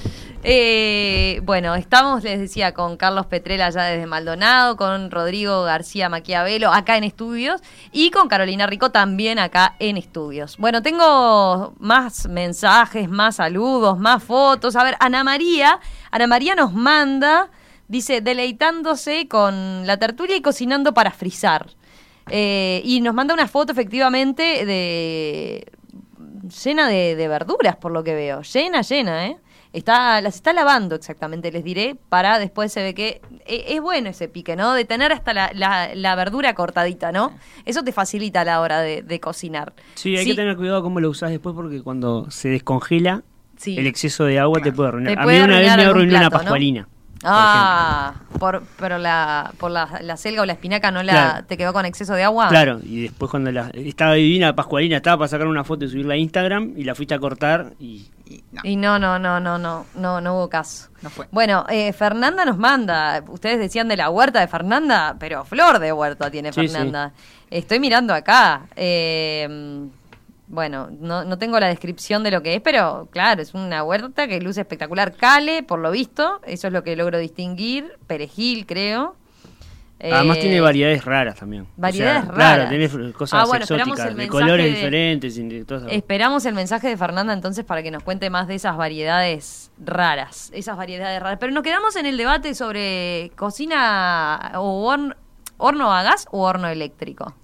[0.42, 6.72] Eh, bueno, estamos, les decía, con Carlos Petrela ya desde Maldonado, con Rodrigo García Maquiavelo
[6.72, 7.62] acá en estudios
[7.92, 10.58] y con Carolina Rico también acá en estudios.
[10.58, 14.76] Bueno, tengo más mensajes, más saludos, más fotos.
[14.76, 17.48] A ver, Ana María, Ana María nos manda
[17.88, 21.68] Dice, deleitándose con la tertulia y cocinando para frizar.
[22.28, 25.70] Eh, y nos manda una foto efectivamente de
[26.48, 28.42] llena de, de verduras, por lo que veo.
[28.42, 29.36] Llena, llena, ¿eh?
[29.72, 34.08] Está, las está lavando exactamente, les diré, para después se ve que e- es, bueno
[34.08, 34.72] ese pique, ¿no?
[34.72, 37.32] De tener hasta la, la- la verdura cortadita, ¿no?
[37.66, 39.74] Eso te facilita a la hora de, de cocinar.
[39.94, 43.22] Sí, hay que tener cuidado cómo lo usás después porque cuando se descongela,
[43.58, 43.76] Sí.
[43.78, 45.14] el exceso de agua te puede arruinar.
[45.14, 46.86] Te a mí una vez me arruinó una ¿no?
[47.28, 51.44] Ah, por, pero la, por la, la selga o la espinaca no la Claro.
[51.46, 52.48] te quedó con exceso de agua.
[52.48, 55.88] Claro, y después cuando la, estaba divina la pascualina, estaba para sacar una foto y
[55.88, 59.40] subirla a Instagram y la fuiste a cortar y Y no, Y no, no, no,
[59.40, 60.88] no, no, no, no hubo caso.
[61.02, 61.26] no fue.
[61.30, 65.92] Bueno, eh, Fernanda nos manda, ustedes decían de la huerta de Fernanda, pero flor de
[65.92, 67.12] huerta tiene Sí, Fernanda.
[67.50, 68.62] Estoy mirando acá.
[68.76, 69.86] eh,
[70.48, 74.28] bueno, no, no tengo la descripción de lo que es, pero claro, es una huerta
[74.28, 75.14] que luce espectacular.
[75.14, 77.98] Cale, por lo visto, eso es lo que logro distinguir.
[78.06, 79.16] Perejil, creo.
[79.98, 81.66] además Eh, tiene variedades raras también.
[81.76, 82.68] variedades o sea, Claro, raras.
[82.70, 85.38] tenés cosas Ah, bueno, exóticas, de colores de- diferentes.
[85.38, 88.46] y de todas esas- Esperamos el mensaje de Fernanda entonces para que nos cuente más
[88.46, 91.38] de esas variedades raras, esas variedades raras.
[91.40, 95.14] Pero nos quedamos en el debate sobre cocina o horno,
[95.56, 97.34] horno a gas o horno eléctrico.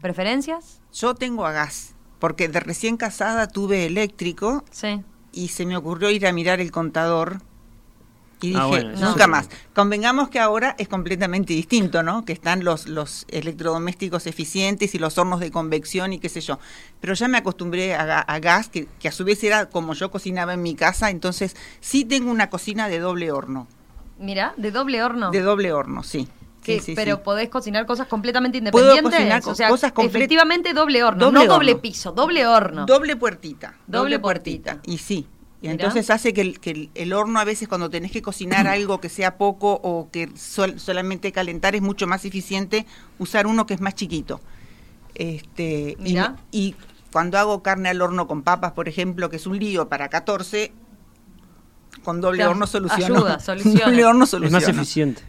[0.00, 0.80] ¿Preferencias?
[0.94, 5.02] Yo tengo a gas, porque de recién casada tuve eléctrico Sí.
[5.32, 7.38] y se me ocurrió ir a mirar el contador
[8.40, 9.30] y dije, Ah, bueno, eso nunca sí.
[9.30, 9.48] más.
[9.74, 12.24] Convengamos que ahora es completamente distinto, ¿no?
[12.24, 16.60] Que están los, los electrodomésticos eficientes y los hornos de convección y qué sé yo.
[17.00, 20.12] Pero ya me acostumbré a, a gas, que, que a su vez era como yo
[20.12, 23.66] cocinaba en mi casa, entonces sí tengo una cocina de doble horno.
[24.20, 25.32] Mira, de doble horno.
[25.32, 26.28] De doble horno, sí.
[26.62, 27.22] Que- Sí, sí, pero sí.
[27.24, 29.44] podés cocinar cosas completamente Puedo independientes.
[29.44, 32.86] cocinar o sea, cosas comple- efectivamente doble horno, Doble no doble piso, doble horno.
[32.86, 33.74] Doble puertita.
[33.86, 34.78] Doble puertita.
[34.84, 35.26] Y sí.
[35.60, 35.72] Y Mirá.
[35.74, 39.00] entonces hace que, el, que el, el horno a veces cuando tenés que cocinar algo
[39.00, 42.86] que sea poco o que sol- solamente calentar es mucho más eficiente
[43.18, 44.40] usar uno que es más chiquito.
[45.14, 45.96] Este,
[46.52, 46.74] y,
[47.12, 50.72] cuando hago carne al horno con papas, por ejemplo, que es un lío para 14,
[52.02, 53.16] con doble Claro, horno soluciono.
[53.16, 53.84] ayuda, soluciona.
[53.84, 54.66] doble horno es soluciona.
[54.66, 55.22] más eficiente.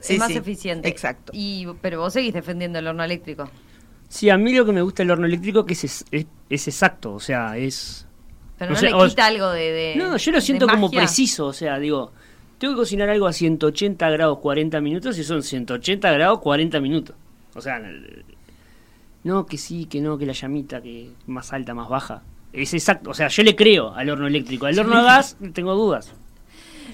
[0.00, 0.88] Sí, es más sí, eficiente.
[0.88, 1.32] Exacto.
[1.34, 3.48] Y, pero vos seguís defendiendo el horno eléctrico.
[4.08, 7.12] Sí, a mí lo que me gusta del horno eléctrico que es, es, es exacto,
[7.14, 8.06] o sea, es...
[8.58, 10.86] Pero No no, sé, le o- quita algo de, de- No, yo lo siento como
[10.88, 11.00] magia.
[11.00, 12.12] preciso, o sea, digo,
[12.58, 17.14] tengo que cocinar algo a 180 grados 40 minutos y son 180 grados 40 minutos.
[17.54, 17.80] O sea,
[19.22, 22.22] no, que sí, que no, que la llamita, que más alta, más baja.
[22.52, 24.66] Es exacto, o sea, yo le creo al horno eléctrico.
[24.66, 26.12] Al horno a gas tengo dudas.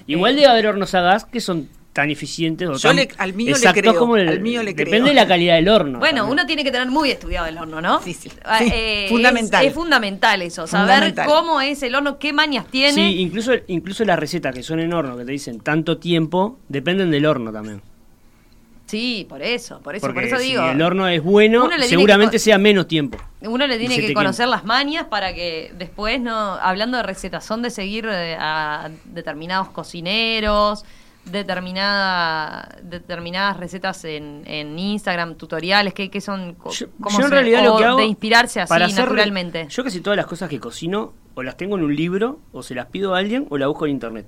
[0.05, 1.67] Igual debe haber hornos a gas que son
[1.97, 4.61] tan eficientes o Yo tan le- al mío le exactos creo, como el- al mío
[4.61, 5.05] le Depende creo.
[5.07, 5.97] de la calidad del horno.
[5.97, 6.31] Bueno, también.
[6.33, 7.99] uno tiene que tener muy estudiado el horno, ¿no?
[8.03, 8.31] Sí, sí.
[8.45, 9.65] Ah, Sí, es- fundamental.
[9.65, 11.25] Es, fundamental eso, saber Fundamental.
[11.25, 12.93] cómo es el horno, qué mañas tiene.
[12.93, 17.09] Sí, incluso, incluso las recetas que son en horno, que te dicen tanto tiempo, dependen
[17.09, 17.81] del horno también.
[18.85, 20.63] Sí, por eso, por eso, Porque por eso si digo.
[20.69, 23.17] el horno es bueno, le seguramente que sea menos tiempo.
[23.41, 27.61] Uno le tiene que conocer las mañas para que después, no hablando de recetas, son
[27.63, 30.85] de seguir eh, a determinados cocineros,
[31.31, 37.35] determinada, determinadas recetas en, en Instagram, tutoriales, que, que son Yo, cómo yo en se-
[37.35, 39.67] realidad o lo que hago de inspirarse así para hacer- naturalmente.
[39.69, 42.75] yo casi todas las cosas que cocino o las tengo en un libro o se
[42.75, 44.25] las pido a alguien o las busco en internet.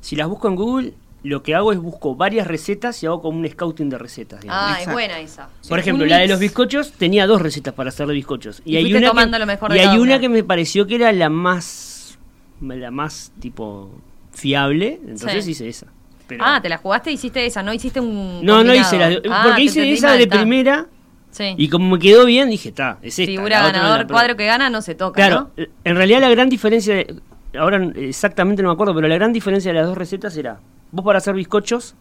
[0.00, 3.38] Si las busco en Google, lo que hago es busco varias recetas y hago como
[3.38, 4.40] un scouting de recetas.
[4.40, 4.64] digamos.
[4.76, 5.48] Ah, es buena esa.
[5.68, 8.60] Por ejemplo, la de los bizcochos tenía dos recetas para hacer de bizcochos.
[8.64, 10.18] Y hay fuiste una tomando que, lo mejor y de hay una una.
[10.20, 12.18] que me pareció que era la más
[12.60, 13.90] la más tipo
[14.32, 15.50] fiable, entonces Sí.
[15.52, 15.86] hice esa.
[16.26, 18.44] Pero- Ah, te la jugaste y hiciste esa, no hiciste un.
[18.44, 20.86] no, no hice la Ah, porque hice esa de primera
[21.30, 21.54] Sí.
[21.56, 23.30] y como me quedó bien dije, está, es esta.
[23.30, 24.12] Figura ganador, pruebo".
[24.12, 25.14] cuadro que gana, no se toca.
[25.16, 25.62] Claro, ¿no?
[25.62, 27.16] eh, en realidad la gran diferencia, de-
[27.58, 30.60] ahora exactamente no me acuerdo, pero la gran diferencia de las dos recetas era,
[30.90, 31.94] vos para hacer bizcochos,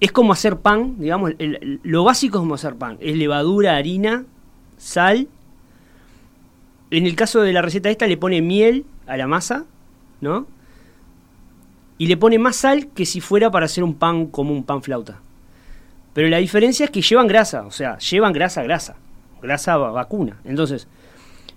[0.00, 3.76] es como hacer pan, digamos, el- el- lo básico es como hacer pan, es levadura,
[3.76, 4.24] harina,
[4.76, 5.26] sal.
[6.90, 9.64] En el caso de la receta esta le pone miel a la masa,
[10.20, 10.46] ¿no?
[11.98, 14.82] Y le pone más sal que si fuera para hacer un pan como un pan
[14.82, 15.20] flauta.
[16.12, 18.96] Pero la diferencia es que llevan grasa, o sea, llevan grasa, grasa,
[19.42, 20.36] grasa va- vacuna.
[20.44, 20.88] Entonces,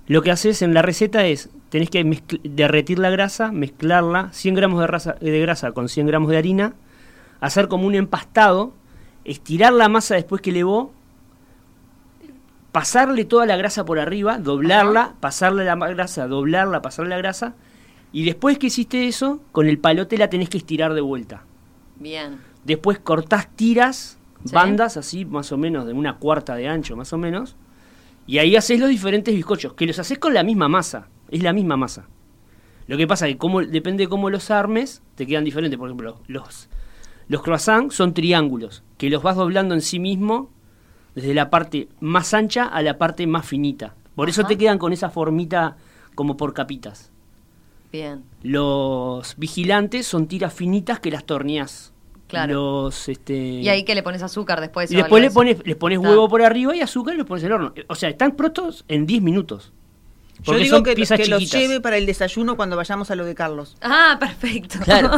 [0.07, 2.03] lo que haces en la receta es, tenés que
[2.43, 6.73] derretir la grasa, mezclarla, 100 gramos de, raza- de grasa con 100 gramos de harina,
[7.41, 8.73] hacer como un empastado,
[9.23, 10.91] estirar la masa después que levó,
[12.71, 17.53] pasarle toda la grasa por arriba, doblarla, pasarle la grasa, doblarla, pasarle la grasa,
[18.11, 21.43] y después que hiciste eso, con el palote la tenés que estirar de vuelta.
[21.97, 22.39] Bien.
[22.63, 24.55] Después cortás tiras, Sí.
[24.55, 27.57] bandas así más o menos de una cuarta de ancho más o menos.
[28.25, 31.07] Y ahí haces los diferentes bizcochos, que los haces con la misma masa.
[31.29, 32.07] Es la misma masa.
[32.87, 35.77] Lo que pasa es que como, depende de cómo los armes, te quedan diferentes.
[35.77, 36.69] Por ejemplo, los,
[37.27, 40.49] los croissants son triángulos, que los vas doblando en sí mismo
[41.15, 43.95] desde la parte más ancha a la parte más finita.
[44.15, 45.77] Por eso te quedan con esa formita
[46.15, 47.11] como por capitas.
[47.91, 48.23] Bien.
[48.43, 51.93] Los vigilantes son tiras finitas que las torneás.
[52.27, 52.53] Claro.
[52.53, 54.91] Los, este, Y ahí que le pones azúcar después.
[54.91, 57.47] y después le pones, les pones huevo por arriba y azúcar y los pones en
[57.47, 57.73] el horno.
[57.87, 59.73] O sea, están prontos en 10 minutos.
[60.43, 63.25] Yo digo son que, piezas que los lleve para el desayuno cuando vayamos a lo
[63.25, 63.75] de Carlos.
[63.81, 64.79] Ah, perfecto.
[64.83, 65.11] Claro.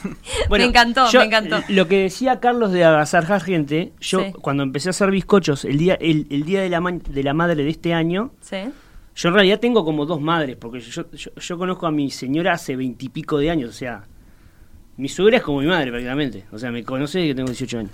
[0.50, 1.60] me encantó, yo, me encantó.
[1.68, 4.32] Lo que decía Carlos de agasajar gente, yo Sí.
[4.42, 7.62] cuando empecé a hacer bizcochos el día, el, el día de, la de la madre
[7.62, 8.58] de este año, Sí.
[9.20, 12.52] Yo en realidad tengo como dos madres, porque yo, yo, yo conozco a mi señora
[12.52, 14.04] hace veintipico de años, o sea,
[14.96, 17.78] mi suegra es como mi madre prácticamente, o sea, me conoce desde que tengo 18
[17.80, 17.92] años.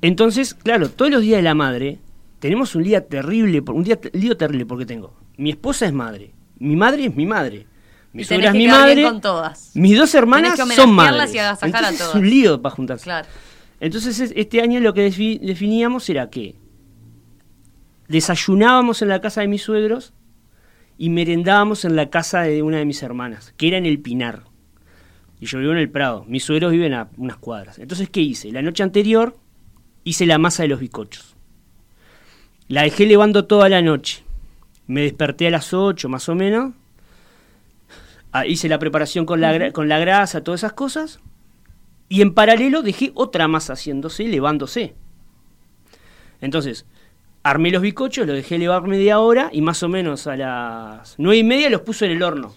[0.00, 1.98] Entonces, claro, todos los días de la madre
[2.40, 6.76] tenemos un día terrible, un día lío terrible porque tengo, mi esposa es madre, mi
[6.76, 7.66] madre es mi madre,
[8.12, 9.70] mi suegra es mi madre, con todas.
[9.74, 11.32] mis dos hermanas que son madres.
[11.34, 12.14] y agasajar a Entonces todas.
[12.16, 13.04] es un lío para juntarse.
[13.04, 13.28] Claro.
[13.80, 16.56] Entonces es- este año lo que defi- definíamos era que
[18.12, 20.12] desayunábamos en la casa de mis suegros
[20.98, 24.44] y merendábamos en la casa de una de mis hermanas, que era en el Pinar.
[25.40, 26.24] Y yo vivo en el Prado.
[26.28, 27.78] Mis suegros viven a unas cuadras.
[27.78, 28.52] Entonces, ¿qué hice?
[28.52, 29.36] La noche anterior
[30.04, 31.34] hice la masa de los bizcochos.
[32.68, 34.24] La dejé levando toda la noche.
[34.86, 36.74] Me desperté a las 8 más o menos.
[38.30, 41.20] Ah, hice la preparación con la, con la grasa, todas esas cosas.
[42.10, 44.94] Y en paralelo dejé otra masa haciéndose, levándose.
[46.42, 46.84] Entonces,
[47.42, 51.38] armé los bizcochos, los dejé elevar media hora y más o menos a las nueve
[51.38, 52.54] y media los puse en el horno.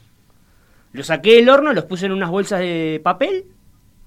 [0.94, 3.46] Los saqué del horno, los puse en unas bolsas de papel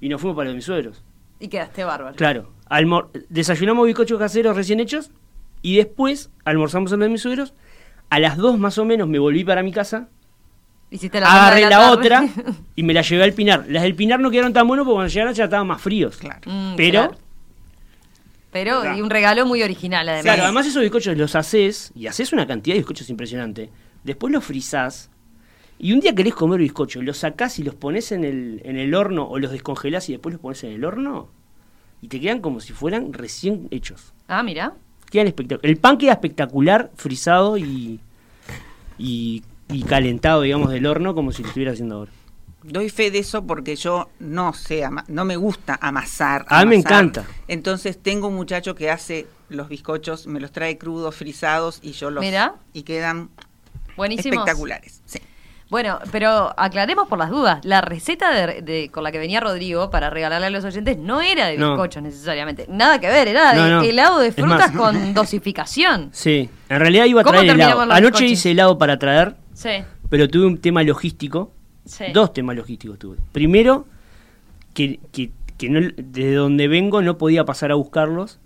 [0.00, 1.02] y nos fuimos para los de mis suegros.
[1.40, 2.16] Y quedaste bárbaro.
[2.16, 5.10] Claro, almor- desayunamos bizcochos caseros recién hechos
[5.62, 7.52] y después almorzamos en los de mis suegros.
[8.10, 10.08] A las dos más o menos me volví para mi casa,
[10.90, 12.26] Hiciste la agarré la, otra
[12.74, 13.66] y me la llevé al Pinar.
[13.68, 16.16] Las del Pinar no quedaron tan buenos porque cuando llegaron ya estaban más fríos.
[16.16, 16.40] Claro.
[16.46, 17.16] Mm, Pero, claro.
[18.58, 18.98] Pero, Claro.
[18.98, 20.24] y un regalo muy original además.
[20.24, 23.70] claro, además esos bizcochos los haces y haces una cantidad de bizcochos impresionante.
[24.04, 25.10] Después los frizás
[25.78, 28.94] y un día querés comer bizcochos, los sacás y los pones en el, en el
[28.94, 31.28] horno o los descongelás y después los pones en el horno
[32.02, 34.12] y te quedan como si fueran recién hechos.
[34.28, 34.74] Ah, mira.
[35.10, 38.00] Quedan espectac- El pan queda espectacular, frizado y,
[38.98, 42.12] y, y calentado, digamos, del horno como si lo estuviera haciendo ahora.
[42.62, 46.44] Doy fe de eso porque yo no sé, ama- no me gusta amasar.
[46.48, 46.92] A mí me amasar.
[46.92, 47.24] encanta.
[47.46, 52.10] Entonces tengo un muchacho que hace los bizcochos, me los trae crudos, frisados y yo
[52.10, 52.56] los Mirá.
[52.72, 53.30] y quedan
[53.96, 54.38] Buenísimos.
[54.38, 55.00] espectaculares.
[55.06, 55.20] Sí.
[55.70, 57.60] Bueno, pero aclaremos por las dudas.
[57.64, 61.20] La receta de, de- con la que venía Rodrigo para regalarle a los oyentes no
[61.20, 61.72] era de No.
[61.72, 62.66] bizcochos necesariamente.
[62.68, 63.82] Nada que ver, era de No, no.
[63.82, 64.76] helado de frutas más.
[64.76, 66.08] con dosificación.
[66.12, 67.82] Sí, en realidad iba a ¿Cómo traer helado.
[67.82, 68.22] Anoche bizcochos?
[68.30, 69.70] hice helado para traer, Sí,
[70.08, 71.52] pero tuve un tema logístico.
[71.88, 72.04] Sí.
[72.12, 73.16] Dos temas logísticos tuve.
[73.32, 73.86] Primero,
[74.74, 78.38] que, que, que no, de donde vengo no podía pasar a buscarlos.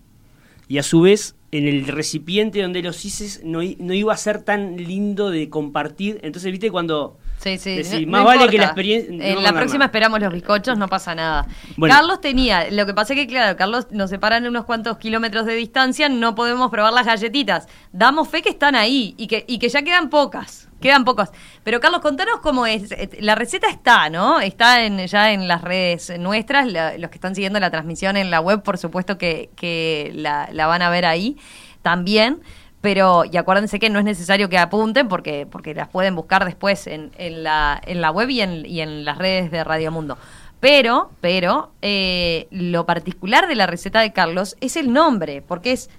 [0.69, 4.43] Y a su vez, en el recipiente donde los hice no, no iba a ser
[4.43, 6.19] tan lindo de compartir.
[6.23, 7.19] Entonces, viste, cuando...
[7.41, 7.75] Sí, sí.
[7.77, 8.51] Decís, no- más no vale importa.
[8.53, 11.47] que la experiencia- no En la próxima esperamos los bizcochos, no pasa nada.
[11.77, 11.93] Bueno.
[11.95, 15.55] Carlos tenía, lo que pasa es que, claro, Carlos nos separan unos cuantos kilómetros de
[15.57, 17.67] distancia, no podemos probar las galletitas.
[17.93, 20.69] Damos fe que están ahí y que, y que ya quedan pocas.
[20.83, 21.33] Quedan pocas.
[21.65, 22.93] Pero Carlos, contanos cómo es.
[22.93, 24.41] Eh, La receta está, ¿no?
[24.41, 26.71] Está en, ya en las redes nuestras.
[26.71, 30.49] La- los que están siguiendo la transmisión en la web, por supuesto que, que la,
[30.53, 31.39] la van a ver ahí
[31.81, 32.43] también.
[32.83, 36.89] Pero, y acuérdense que no es necesario que apunten porque, porque las pueden buscar después
[36.89, 40.19] en, en, la, en la web y en, y en las redes de Radio Mundo.
[40.59, 45.91] Pero, pero, eh, lo particular de la receta de Carlos es el nombre, porque es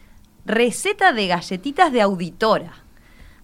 [0.45, 2.82] receta de galletitas de auditora.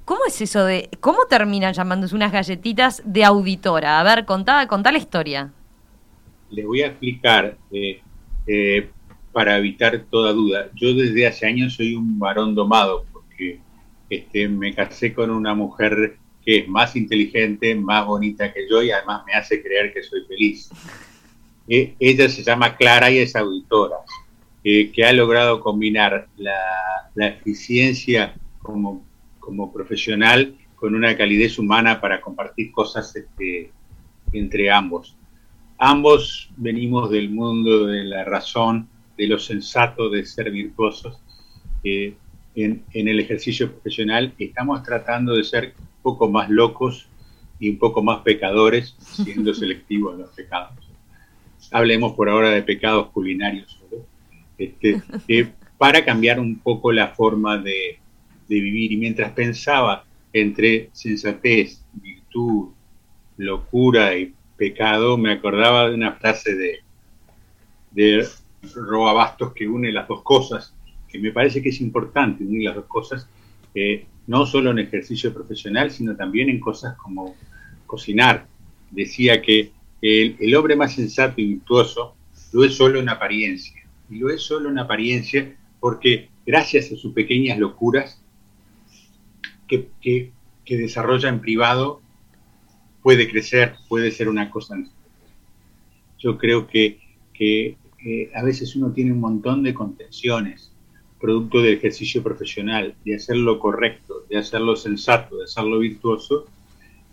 [0.09, 3.99] ¿Cómo es eso de, cómo terminan llamándose unas galletitas de auditora?
[3.99, 5.53] A ver, contá, contá la historia.
[6.49, 8.01] Les voy a explicar, eh,
[8.47, 8.89] eh,
[9.31, 10.71] para evitar toda duda.
[10.73, 13.59] Yo desde hace años soy un varón domado, porque
[14.09, 18.89] este, me casé con una mujer que es más inteligente, más bonita que yo y
[18.89, 20.71] además me hace creer que soy feliz.
[21.67, 23.97] Eh, ella se llama Clara y es auditora,
[24.63, 26.57] eh, que ha logrado combinar la,
[27.13, 29.07] la eficiencia como,
[29.49, 33.71] como profesional con una calidez humana para compartir cosas este,
[34.31, 35.17] entre ambos.
[35.79, 38.87] Ambos venimos del mundo de la razón,
[39.17, 41.19] de lo sensato, de ser virtuosos.
[41.83, 42.13] Eh,
[42.53, 47.07] en, en, el ejercicio profesional estamos tratando de ser un poco más locos
[47.59, 50.77] y un poco más pecadores, siendo selectivos en los pecados.
[51.71, 53.81] Hablemos por ahora de pecados culinarios,
[54.59, 57.99] este, eh, para cambiar un poco la forma de,
[58.49, 58.91] de, vivir.
[58.91, 62.69] Y mientras pensaba entre sensatez, virtud,
[63.37, 66.79] locura y pecado, me acordaba de una frase de,
[67.91, 68.27] de
[69.55, 70.73] que une las dos cosas,
[71.07, 73.27] que me parece que es importante unir las dos cosas,
[73.73, 77.35] eh, no solo en ejercicio profesional, sino también en cosas como
[77.85, 78.45] cocinar.
[78.91, 79.71] Decía que
[80.01, 82.15] el, el hombre más sensato y virtuoso
[82.51, 87.13] lo es solo en apariencia, y lo es solo en apariencia porque gracias a sus
[87.13, 88.18] pequeñas locuras
[89.69, 90.31] que, que,
[90.65, 92.01] que desarrolla en privado,
[93.01, 94.75] puede crecer, puede ser una cosa.
[96.17, 96.99] Yo creo que,
[97.33, 100.71] que eh, a veces uno tiene un montón de contenciones,
[101.19, 106.45] producto del ejercicio profesional, de hacerlo correcto, de hacerlo sensato, de hacerlo virtuoso,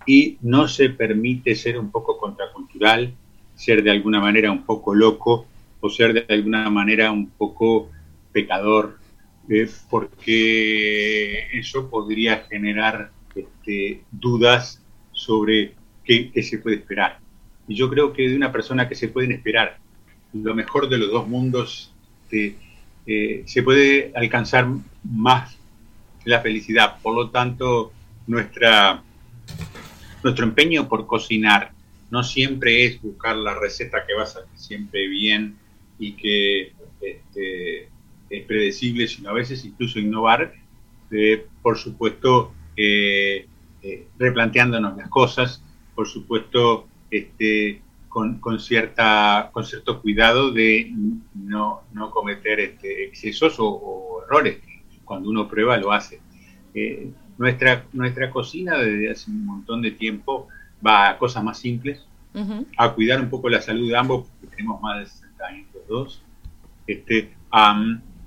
[0.07, 3.13] y no se permite ser un poco contracultural,
[3.55, 5.47] ser de alguna manera un poco loco
[5.81, 7.91] o ser de alguna manera un poco
[8.33, 8.99] pecador,
[9.49, 14.83] eh, porque eso podría generar este, dudas
[15.13, 15.75] sobre
[16.05, 17.19] qué, qué, se puede esperar.
[17.69, 19.79] Y yo creo que de una persona que se pueden esperar
[20.33, 21.93] lo mejor de los dos mundos,
[22.25, 22.57] este,
[23.07, 24.67] eh, se puede alcanzar
[25.05, 25.57] más
[26.25, 26.99] la felicidad.
[27.03, 27.93] Por lo tanto,
[28.27, 29.03] nuestra,
[30.23, 31.73] nuestro empeño por cocinar
[32.11, 35.57] no siempre es buscar la receta que va a salir siempre bien
[35.99, 37.89] y que este,
[38.31, 40.53] es predecible, sino a veces incluso innovar,
[41.11, 43.47] eh, por supuesto, eh,
[43.83, 45.63] eh, replanteándonos las cosas,
[45.95, 50.93] por supuesto, este, con, con, cierta, con cierto cuidado de
[51.35, 54.59] no, no cometer este, excesos o, o, errores.
[55.05, 56.21] Cuando uno prueba, lo hace.
[56.75, 60.49] Eh, nuestra, nuestra cocina desde hace un montón de tiempo
[60.85, 62.67] va a cosas más simples, uh -huh.
[62.77, 65.89] a cuidar un poco la salud de ambos, porque tenemos más de 60 años los
[65.89, 66.23] dos,
[66.87, 67.35] este,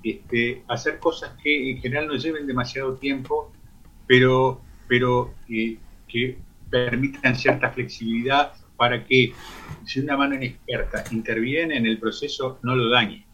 [0.02, 3.52] este, hacer cosas que en general no lleven demasiado tiempo,
[4.06, 5.78] pero, pero eh,
[6.08, 6.38] que
[6.70, 9.32] permitan cierta flexibilidad para que
[9.84, 13.26] si una mano inexperta interviene en el proceso no lo dañe.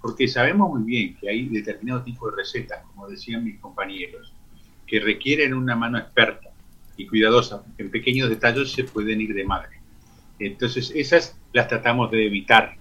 [0.00, 4.32] Porque sabemos muy bien que hay determinado tipo de recetas, como decían mis compañeros,
[4.86, 6.50] que requieren una mano experta
[6.96, 7.64] y cuidadosa.
[7.78, 9.80] En pequeños detalles se pueden ir de madre.
[10.38, 12.76] Entonces, esas las tratamos de evitar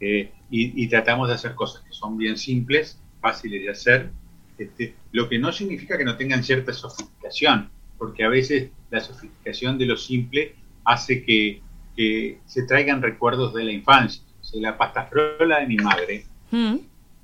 [0.00, 4.10] eh, y, y, tratamos de hacer cosas que son bien simples, fáciles de hacer,
[4.58, 9.78] este, lo que no significa que no tengan cierta sofisticación, porque a veces la sofisticación
[9.78, 11.62] de lo simple hace que,
[11.96, 14.22] que se traigan recuerdos de la infancia.
[14.40, 16.76] O sea, la de mi madre, mm.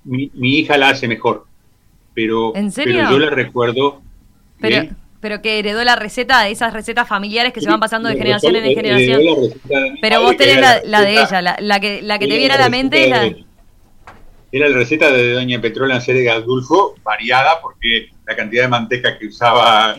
[0.04, 1.46] mi, mi, hija la hace mejor,
[2.14, 2.96] pero, ¿En serio?
[2.98, 4.02] pero yo la recuerdo.
[4.60, 4.96] Pero, ¿bien?
[5.24, 8.56] Pero que heredó la receta de esas recetas familiares que se van pasando de generación
[8.56, 9.22] en generación.
[10.02, 12.58] Pero vos tenés la, la, de ella, la, la que, la que te viene a
[12.58, 13.24] la mente es la...
[14.52, 19.28] Era la receta de doña Petrola de Galdulfo, variada porque la cantidad de manteca que
[19.28, 19.96] usaba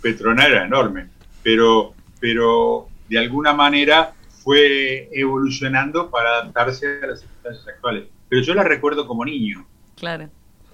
[0.00, 1.08] Petrona era enorme,
[1.42, 8.04] pero, pero de alguna manera fue evolucionando para adaptarse a las circunstancias actuales.
[8.30, 9.66] Pero yo la recuerdo como niño.
[9.94, 10.30] Claro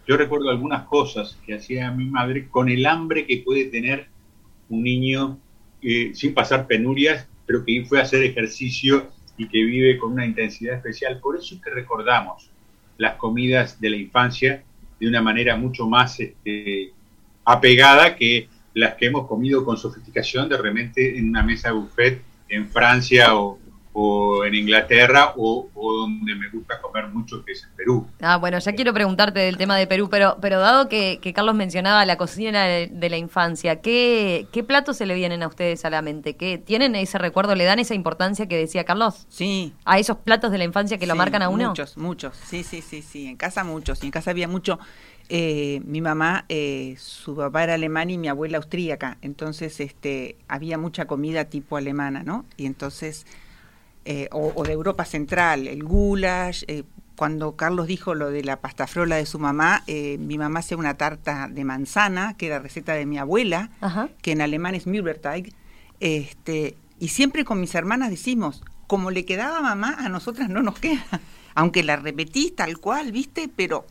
[0.09, 4.07] yo recuerdo algunas cosas que hacía mi madre con el hambre que puede tener
[4.71, 5.39] un niño
[5.83, 9.07] eh, sin pasar penurias, pero que fue a hacer ejercicio
[9.37, 11.21] y que vive con una intensidad especial.
[11.21, 12.51] Por eso es que recordamos
[12.97, 14.65] las comidas de la infancia
[14.99, 16.95] de una manera mucho más este,
[17.45, 22.67] apegada que las que hemos comido con sofisticación de repente en una mesa buffet en
[22.67, 23.59] Francia o,
[24.01, 28.07] o en Inglaterra o, o, donde me gusta comer mucho, que es en Perú.
[28.21, 31.57] Ah, bueno, ya quiero preguntarte del tema de Perú, pero, pero dado que, que Carlos
[31.57, 35.85] mencionaba la cocina de, de, la infancia, ¿qué, ¿qué platos se le vienen a ustedes
[35.85, 36.37] a la mente?
[36.37, 39.27] ¿Qué, ¿Tienen ese recuerdo, le dan esa importancia que decía Carlos?
[39.31, 39.73] Sí.
[39.85, 41.71] ¿A esos platos de la infancia que sí, lo marcan a uno?
[41.71, 44.79] Muchos, muchos, sí, sí, sí, sí, en casa muchos, y en casa había mucho...
[45.31, 50.79] Eh, mi mamá, eh, su papá era alemán y mi abuela austríaca, entonces este, había
[50.79, 52.47] mucha comida tipo alemana, ¿no?
[52.57, 53.27] Y entonces
[54.11, 56.65] eh, o, o, de Europa Central, el goulash.
[56.67, 56.85] Eh,
[57.15, 60.79] cuando Carlos dijo lo de la pasta frola de su mamá, eh, mi mamá hacía
[60.79, 64.09] una tarta de manzana, que era receta de mi abuela, Ajá.
[64.23, 65.53] que en alemán es Mürberteig.
[66.01, 70.63] Este, y siempre con mis hermanas decimos, como le quedaba a mamá, a nosotras no
[70.63, 71.05] nos queda.
[71.55, 73.51] Aunque la repetís tal cual, ¿viste?
[73.55, 73.85] Pero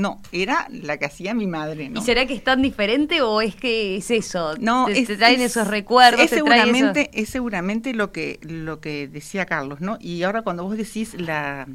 [0.00, 2.00] no, era la que hacía mi madre, ¿no?
[2.00, 4.54] ¿Y será que es tan diferente o es que es eso?
[4.58, 6.22] No, te, es, te traen es, esos recuerdos.
[6.22, 9.98] Es seguramente, es seguramente lo que lo que decía Carlos, ¿no?
[10.00, 11.68] Y ahora cuando vos decís la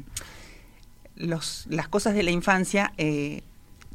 [1.14, 3.42] los, las cosas de la infancia, eh,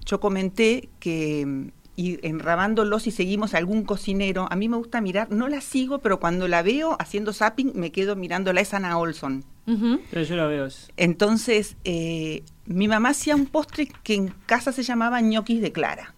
[0.05, 5.29] yo comenté que y enrabándolos y seguimos a algún cocinero, a mí me gusta mirar,
[5.29, 9.43] no la sigo, pero cuando la veo haciendo zapping me quedo mirándola, es Ana Olson.
[9.67, 9.99] Uh -huh.
[10.09, 10.67] Pero yo la veo.
[10.97, 16.13] Entonces, eh, mi mamá hacía un postre que en casa se llamaba ñoquis de clara.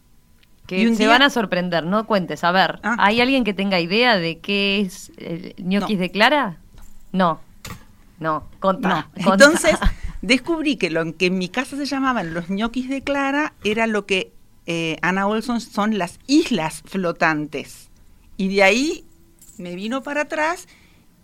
[0.66, 2.44] Que Y un se día- van a sorprender, no cuentes.
[2.46, 2.96] A ver, Ah.
[3.00, 6.02] ¿hay alguien que tenga idea de qué es el ñoquis No.
[6.02, 6.58] de Clara?
[7.12, 7.42] No.
[8.20, 8.90] No, contá.
[9.18, 9.24] No.
[9.26, 9.46] contá.
[9.46, 9.76] Entonces,
[10.22, 14.06] descubrí que lo que en mi casa se llamaban los ñoquis de Clara era lo
[14.06, 14.32] que
[14.66, 17.90] eh, Ana Olson son las islas flotantes.
[18.38, 19.04] Y de ahí
[19.58, 20.70] me vino para atrás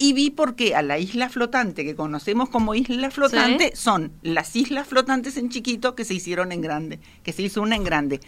[0.02, 4.56] y vi por qué a la isla flotante que conocemos como isla flotante son las
[4.56, 8.22] islas flotantes en chiquito que se hicieron en grande, que se hizo una en grande.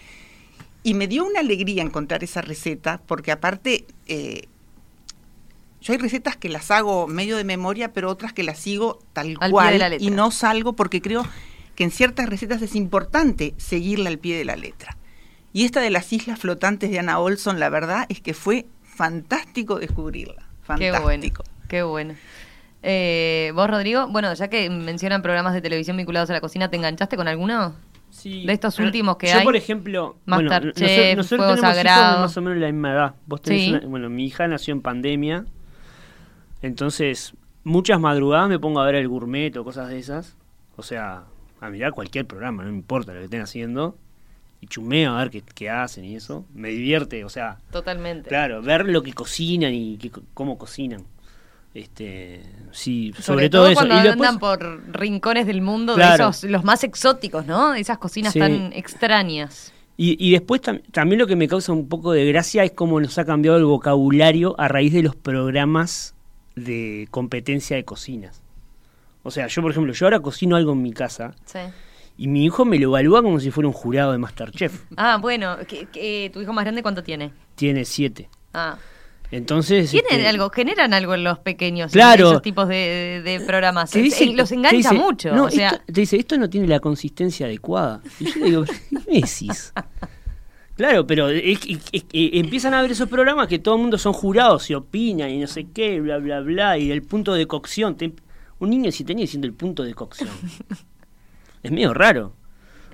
[0.84, 4.47] Y me dio una alegría encontrar esa receta, porque aparte, eh,
[5.80, 9.38] yo hay recetas que las hago medio de memoria, pero otras que las sigo tal
[9.39, 11.26] Al cual la y no salgo porque creo
[11.76, 14.97] que en ciertas recetas es importante seguirla al pie de la letra.
[15.53, 19.80] Y esta de las islas flotantes de Ana Olson, la verdad es que fue fantástico
[19.80, 20.49] descubrirla.
[20.78, 21.03] Qué Fantástico.
[21.03, 22.15] bueno, qué bueno.
[22.84, 26.76] Eh, vos, Rodrigo, bueno, ya que mencionan programas de televisión vinculados a la cocina, ¿te
[26.76, 27.74] enganchaste con alguno?
[28.09, 28.45] Sí.
[28.45, 29.43] De estos últimos que Yo, hay.
[29.45, 32.15] por ejemplo, bueno, Masterchef, Fuego Sagrado.
[32.15, 33.15] de más o menos la misma edad.
[33.26, 33.69] Vos tenés Sí.
[33.72, 35.45] una- bueno, mi hija nació en pandemia,
[36.61, 40.36] entonces muchas madrugadas me pongo a ver el gourmet o cosas de esas.
[40.76, 41.24] O sea,
[41.59, 43.97] a mirar cualquier programa, no me importa lo que estén haciendo.
[44.63, 46.45] Y chumeo a ver qué, qué hacen y eso.
[46.53, 48.30] Me divierte, o sea, Totalmente.
[48.30, 49.97] claro, ver lo que cocinan y
[50.36, 51.03] cómo cocinan.
[51.74, 52.41] Este,
[52.72, 53.80] sí, sobre, Sobre, todo, todo, eso.
[53.80, 56.26] cuando Y después- andan por rincones del mundo, Claro.
[56.26, 57.74] de esos, los más exóticos, ¿no?
[57.76, 58.39] Esas cocinas Sí.
[58.39, 59.74] tan extrañas.
[59.95, 62.99] Y, y después tam- también lo que me causa un poco de gracia es cómo
[62.99, 66.15] nos ha cambiado el vocabulario a raíz de los programas
[66.55, 68.41] de competencia de cocinas.
[69.24, 71.59] O sea, yo por ejemplo, yo ahora cocino algo en mi casa Sí.
[72.17, 74.84] y mi hijo me lo evalúa como si fuera un jurado de Masterchef.
[74.97, 77.32] Ah, bueno, ¿qué- qué- ¿tu hijo más grande cuánto tiene?
[77.55, 78.28] Tiene siete.
[78.53, 78.78] Ah.
[79.32, 79.90] Entonces...
[79.92, 82.30] Tienen este, algo, generan algo en los pequeños, Claro.
[82.32, 83.90] esos tipos de, programas.
[83.92, 85.34] te Eh, dice- los te engancha dice, mucho.
[85.34, 88.02] No, o sea, esto- te dice, esto no tiene la consistencia adecuada.
[88.20, 88.64] Y yo digo,
[89.08, 89.74] ¿qué decís?
[90.76, 91.60] Claro, pero es
[91.92, 95.30] es que empiezan a ver esos programas que todo el mundo son jurados y opinan
[95.30, 97.96] y no sé qué, bla, bla, bla, y el punto de cocción.
[97.96, 98.14] te-
[98.60, 100.30] un niño si tenía diciendo el punto de cocción.
[101.64, 102.34] es medio raro.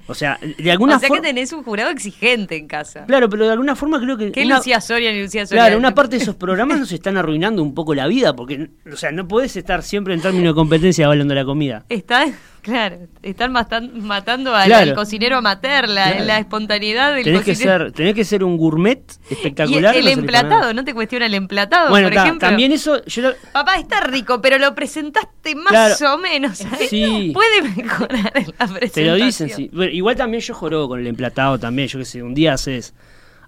[0.08, 1.24] O sea, de alguna o sea que forma...
[1.28, 3.06] tenés un jurado exigente en casa.
[3.06, 4.32] Claro, pero de alguna forma creo que...
[4.32, 5.64] ¿Qué una- Lucía Soria ni Lucía Soria?
[5.66, 8.96] Claro, una parte de esos programas nos están arruinando un poco la vida, porque, o
[8.96, 11.84] sea, no podés estar siempre en términos de competencia hablando de la comida.
[11.90, 12.26] Está,
[12.62, 14.92] claro, están matan- matando al, Claro.
[14.92, 16.26] al cocinero amateur, la, Claro.
[16.26, 17.86] la espontaneidad del Tenés que, cocinero.
[17.86, 19.96] ser, tenés que ser un gourmet y espectacular.
[19.96, 20.74] el salís para emplatado.
[20.74, 22.48] ¿no te cuestiona el emplatado, Bueno, por ta, ejemplo?
[22.48, 23.04] también eso.
[23.06, 26.16] Yo lo- Papá, está rico, pero lo presentaste más Claro.
[26.16, 26.58] o menos.
[26.60, 26.90] ¿sabes?
[26.90, 27.32] Sí.
[27.34, 28.92] Puede mejorar la presentación.
[28.94, 29.70] te lo dicen, sí.
[29.74, 31.88] Bueno, igual también yo joro con el emplatado también.
[31.88, 32.94] Yo qué sé, un día haces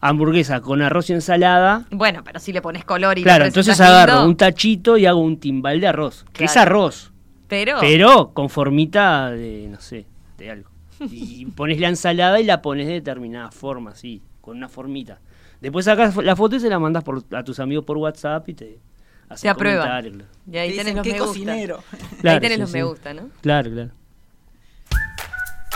[0.02, 1.86] hamburguesa con arroz y ensalada.
[1.92, 5.20] Bueno, pero si le pones color y Claro, entonces agarro lindo, un tachito y hago
[5.20, 6.26] un timbal de arroz.
[6.34, 7.12] Que es arroz,
[7.48, 10.06] Pero, pero con formita de, no sé,
[10.38, 10.70] de algo.
[11.12, 15.20] Y pones la ensalada y la pones de determinada forma, así, con una formita.
[15.62, 18.54] Después sacas la foto y se la mandas por, a tus amigos por WhatsApp y
[18.54, 18.80] te
[19.28, 20.24] hacen Te aprueban.
[20.50, 21.34] y ahí Te tenés los "Qué me gusta.
[21.34, 21.84] cocinero".
[22.22, 23.30] Claro, ahí tenés sí, los me gusta, ¿no?
[23.42, 23.92] Claro, claro.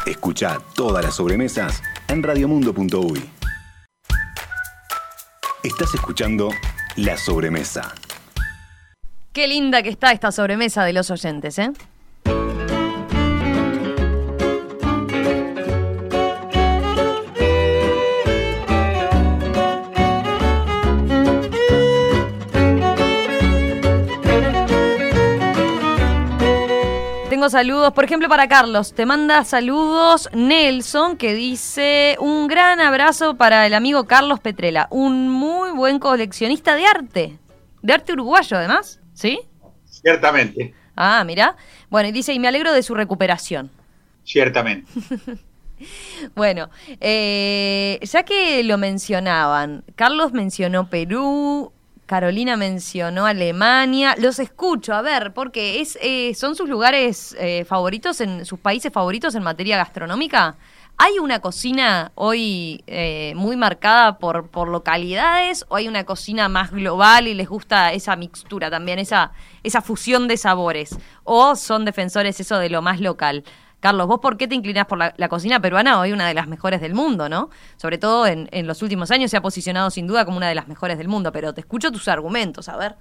[0.05, 3.23] Escucha todas las sobremesas en radiomundo.uy.
[5.63, 6.49] Estás escuchando
[6.97, 7.95] La Sobremesa.
[9.31, 11.71] Qué linda que está esta sobremesa de los oyentes, ¿eh?
[27.43, 28.93] Tengo saludos, por ejemplo, para Carlos.
[28.93, 35.27] Te manda saludos Nelson, que dice un gran abrazo para el amigo Carlos Petrela, un
[35.27, 37.37] muy buen coleccionista de arte.
[37.81, 39.41] De arte uruguayo, además, ¿sí?
[39.83, 41.57] Ciertamente, Ah, mira.
[41.89, 43.69] Bueno, y dice, y me alegro de su recuperación.
[44.23, 44.89] ciertamente.
[46.33, 46.69] Bueno,
[47.01, 51.73] eh, ya que lo mencionaban, Carlos mencionó Perú,
[52.05, 58.19] Carolina mencionó Alemania, los escucho, a ver, porque es, eh, son sus lugares eh, favoritos,
[58.19, 60.57] en sus países favoritos en materia gastronómica.
[60.97, 66.71] ¿Hay una cocina hoy eh, muy marcada por, por localidades o hay una cocina más
[66.71, 69.31] global y les gusta esa mixtura también, esa,
[69.63, 70.97] esa fusión de sabores?
[71.23, 73.43] ¿O son defensores eso de lo más local?
[73.83, 76.79] Carlos, ¿vos por qué te inclinás por la, cocina peruana hoy una de las mejores
[76.79, 77.49] del mundo, no?
[77.75, 80.69] Sobre todo en, los últimos años se ha posicionado sin duda como una de las
[80.69, 82.95] mejores del mundo, pero te escucho tus argumentos, a ver.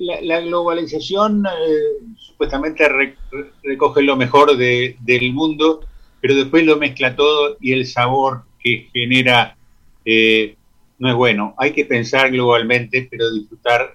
[0.00, 5.84] La, la globalización eh, supuestamente re- re- recoge lo mejor de- del mundo,
[6.20, 9.56] pero después lo mezcla todo y el sabor que genera
[10.04, 10.56] eh,
[10.98, 11.54] no es bueno.
[11.56, 13.94] Hay que pensar globalmente, pero disfrutar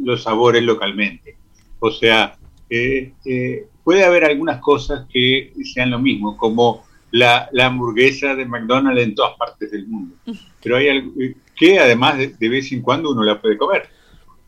[0.00, 1.36] los sabores localmente.
[1.78, 2.36] O sea,
[2.68, 8.44] eh, eh, puede haber algunas cosas que sean lo mismo, como la, la hamburguesa de
[8.44, 10.14] McDonald's en todas partes del mundo.
[10.62, 11.12] Pero hay algo
[11.56, 13.88] que además de, de vez en cuando uno la puede comer.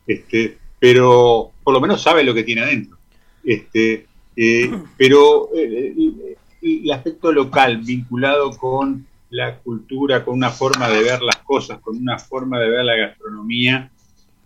[0.07, 2.99] Este, pero por lo menos sabe lo que tiene adentro.
[3.43, 11.03] Este, eh, pero eh, el, aspecto local vinculado con la cultura, con una forma de
[11.03, 13.91] ver las cosas, con una forma de ver la gastronomía,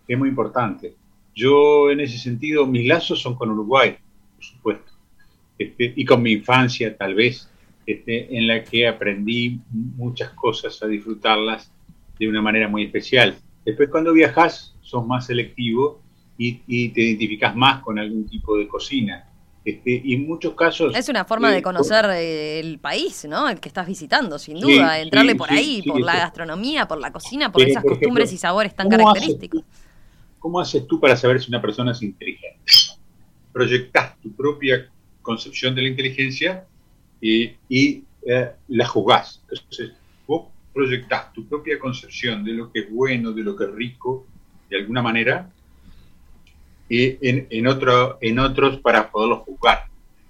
[0.07, 0.95] es muy importante.
[1.35, 3.97] Yo en ese sentido, mis lazos son con Uruguay,
[5.57, 7.49] este, y con mi infancia tal vez,
[7.85, 11.71] este, en la que aprendí muchas cosas a disfrutarlas
[12.19, 13.35] de una manera muy especial.
[13.63, 16.01] Después cuando viajas, sos más selectivo
[16.37, 19.27] y, y te identificas más con algún tipo de cocina.
[19.63, 20.95] Este, y en muchos casos...
[20.95, 23.49] Es una forma eh, de conocer eh, el país, ¿no?
[23.49, 24.99] El que estás visitando, sin Sí, duda.
[24.99, 27.93] Entrarle sí, por ahí, sí, por la gastronomía, por la cocina, por Pero, esas por
[27.93, 29.63] costumbres y sabores tan ¿cómo haces característicos.
[30.37, 32.59] ¿Cómo haces tú para saber si una persona es inteligente?
[33.51, 34.87] Proyectás tu propia
[35.25, 36.65] concepción de la inteligencia
[37.19, 39.41] y, y, eh, la juzgás.
[39.49, 39.91] Entonces,
[40.27, 44.25] vos proyectás tu propia concepción de lo que es bueno, de lo que es rico,
[44.69, 45.49] de alguna manera,
[46.87, 49.85] y en, en, otro, en otros para poderlos juzgar.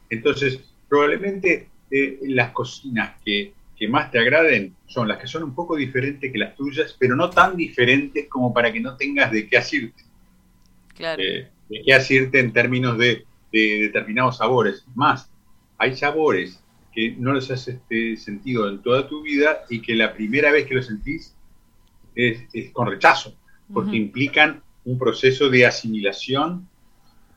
[0.09, 5.53] Entonces, probablemente eh, las cocinas que, que más te agraden son las que son un
[5.53, 9.47] poco diferentes que las tuyas, pero no tan diferentes como para que no tengas de
[9.49, 10.03] qué asirte.
[10.95, 11.21] Claro.
[11.21, 13.25] Eh, de qué asirte en términos de,
[13.55, 14.85] de determinados sabores.
[14.95, 15.29] Más,
[15.77, 16.61] hay sabores
[16.93, 20.65] que no les has este, sentido en toda tu vida y que la primera vez
[20.65, 21.33] que los sentís
[22.15, 23.35] es, es con rechazo,
[23.73, 26.67] porque implican un proceso de asimilación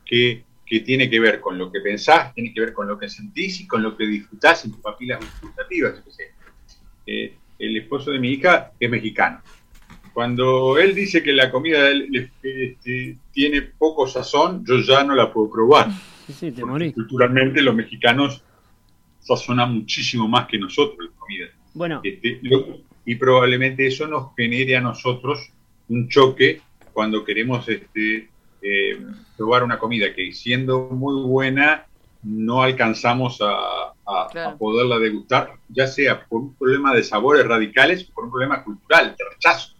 [0.05, 3.09] que, que tiene que ver con lo que pensás, tiene que ver con lo que
[3.09, 6.03] sentís y con lo que disfrutás en tus papilas gustativas.
[7.05, 9.41] Eh, el esposo de mi hija es mexicano.
[10.23, 12.31] Cuando él dice que la comida de él le-
[12.73, 15.87] este, tiene poco sazón, yo ya no la puedo probar.
[16.27, 16.91] Sí, sí, te morí.
[16.91, 18.43] culturalmente los mexicanos
[19.21, 21.45] sazonan muchísimo más que nosotros la comida.
[21.73, 25.39] Bueno, Este, lo- y probablemente eso nos genere a nosotros
[25.87, 26.59] un choque
[26.91, 28.27] cuando queremos este,
[28.61, 28.99] eh,
[29.37, 31.85] probar una comida que siendo muy buena
[32.23, 33.53] no alcanzamos a,
[34.05, 34.49] a- Claro.
[34.49, 38.61] a poderla degustar, ya sea por un problema de sabores radicales o por un problema
[38.65, 39.75] cultural, de rechazo.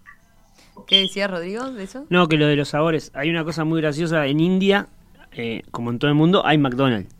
[0.87, 2.05] ¿Qué decías, Rodrigo, de eso?
[2.09, 3.11] no, que lo de los sabores.
[3.13, 4.25] Hay una cosa muy graciosa.
[4.27, 4.87] En India,
[5.31, 7.13] eh, como en todo el mundo, hay McDonald's.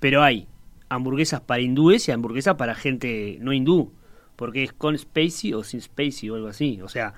[0.00, 0.46] Pero hay
[0.88, 3.92] hamburguesas para hindúes y hamburguesas para gente no hindú.
[4.36, 6.80] Porque es con spicy o sin spicy o algo así.
[6.82, 7.14] O sea,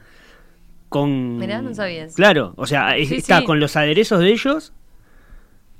[0.88, 1.36] con...
[1.38, 2.16] Mirá, no sabía eso.
[2.16, 3.44] Claro, o sea, Sí, está sí.
[3.44, 4.72] con los aderezos de ellos,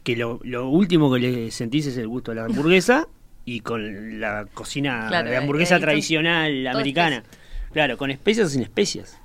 [0.05, 3.09] que lo, lo último que le sentís es el gusto de la hamburguesa,
[3.47, 7.25] y con la cocina Claro, de ahí- hamburguesa está tradicional americana.
[7.73, 9.19] Claro, con especias o sin especias.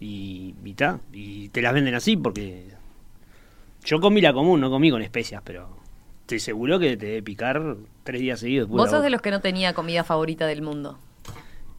[0.00, 2.70] Y, y ta, y te las venden así porque
[3.84, 5.68] yo comí la común, no comí con especias, pero
[6.22, 8.68] estoy seguro que te debe picar tres días seguidos.
[8.68, 9.02] Vos sos boca.
[9.02, 10.98] de los que no tenía comida favorita del mundo.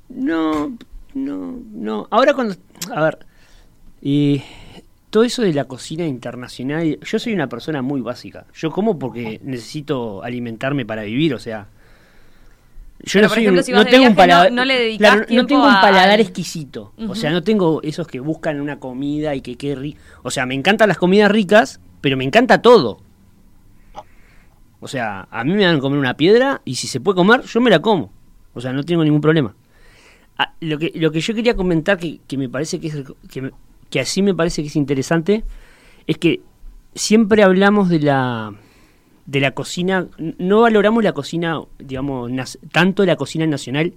[0.09, 0.77] No,
[1.13, 2.07] no, no.
[2.11, 2.55] Ahora cuando...
[2.93, 3.19] A ver,
[4.01, 4.43] y
[5.09, 8.45] todo eso de la cocina internacional, yo soy una persona muy básica.
[8.53, 11.67] Yo como porque necesito alimentarme para vivir, o sea...
[13.03, 15.21] Yo Pero, no por soy ejemplo, si tengo un viaje, paladar, no le dedicás claro,
[15.21, 16.93] no tiempo tengo un a- paladar al- exquisito.
[17.07, 19.99] O sea, no tengo esos que buscan una comida y que quede rico.
[20.23, 22.99] O sea, me encantan las comidas ricas, pero me encanta todo.
[24.79, 27.41] O sea, a mí me dan a comer una piedra y si se puede comer,
[27.43, 28.11] yo me la como.
[28.53, 29.55] O sea, no tengo ningún problema.
[30.37, 32.97] Ah, lo, que, lo que yo quería comentar, que, que me parece que, es,
[33.29, 33.51] que, me-
[33.89, 35.43] que así me parece que es interesante,
[36.07, 36.41] es que
[36.95, 38.53] siempre hablamos de la,
[39.31, 40.07] de la cocina,
[40.37, 42.29] no valoramos la cocina, digamos,
[42.71, 43.93] tanto la cocina nacional,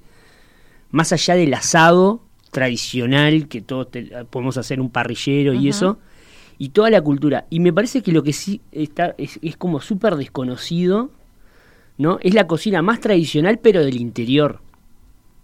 [0.91, 2.21] más allá del asado
[2.53, 5.99] tradicional, que todos te- podemos hacer un parrillero y eso,
[6.57, 7.47] y toda la cultura.
[7.51, 11.11] Y me parece que lo que sí está es, es como súper desconocido,
[11.99, 12.19] ¿no?
[12.23, 14.61] Es la cocina más tradicional, pero del interior.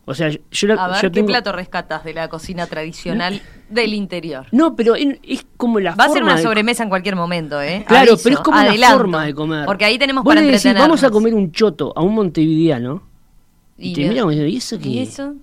[0.06, 3.40] O sea, yo, la- A ver, yo ¿qué tengo- plato rescatas de la cocina tradicional
[3.68, 4.46] del interior?
[4.50, 7.14] No, pero en- es como la Va a ser forma una de- sobremesa en cualquier
[7.16, 7.84] momento, ¿eh?
[7.86, 8.80] Claro, Aviso, pero es como adelanto.
[8.80, 9.66] la forma de comer.
[9.66, 10.82] Porque ahí tenemos para entretenernos.
[10.88, 13.02] vamos a comer un choto a un montevideano.
[13.78, 14.88] Y, Y te le- mira como diciendo, ¿y eso qué?
[14.88, 15.34] ¿Y eso?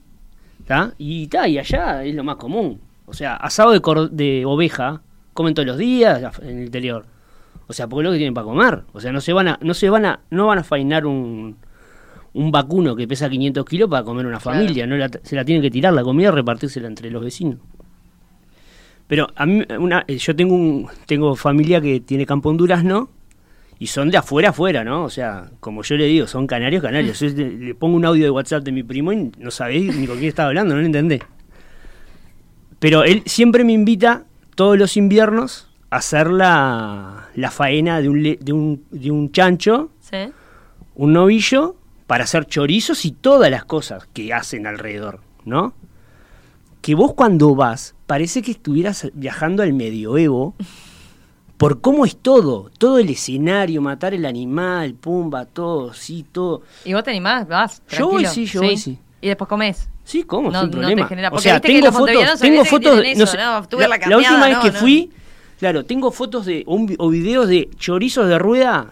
[0.66, 0.91] ¿Tá?
[0.97, 2.82] Y, ta, y allá es lo más común.
[3.05, 5.01] O sea, asado de, cor- de oveja
[5.34, 7.05] comen todos los días en el interior.
[7.68, 8.84] O sea, porque es lo que tienen para comer.
[8.91, 11.55] O sea, no se van a, no se van a, no van a fainar un,
[12.38, 14.59] un vacuno que pesa 500 kilos para comer una Claro.
[14.59, 14.85] familia.
[14.88, 17.57] No la- se la tienen que tirar la comida y repartírsela entre los vecinos.
[19.07, 23.09] Pero a mí, una, eh, yo tengo un, tengo familia que tiene campo en Durazno
[23.79, 25.03] y son de afuera afuera, ¿no?
[25.03, 27.19] O sea, como yo le digo, son canarios canarios.
[27.19, 30.05] Yo le, le pongo un audio de WhatsApp de mi primo y no sabéis ni
[30.07, 31.21] con quién estaba hablando, no lo entendés.
[32.79, 34.25] Pero él siempre me invita
[34.55, 39.89] todos los inviernos a hacer la, la faena de un, de, un, de un chancho,
[40.01, 40.17] ¿Sí?
[40.95, 41.75] un novillo,
[42.08, 45.74] para hacer chorizos y todas las cosas que hacen alrededor, ¿no?
[46.82, 50.55] Que vos cuando vas, parece que estuvieras viajando al medioevo
[51.58, 56.62] por cómo es todo, todo el escenario, matar el animal, pumba, todo, sí, todo.
[56.86, 57.47] ¿Y vos te animás?
[57.47, 58.99] Vas, Yo voy, sí, yo voy, sí.
[59.22, 59.89] Y después comés.
[60.03, 60.51] Sí, ¿cómo?
[60.51, 61.08] No- Sin no te problema.
[61.08, 63.60] genera- o sea, tengo fotos, tengo fotos, no sé, la,
[64.08, 65.12] la última vez que fui,
[65.60, 68.91] claro, tengo fotos de un, o videos de chorizos de rueda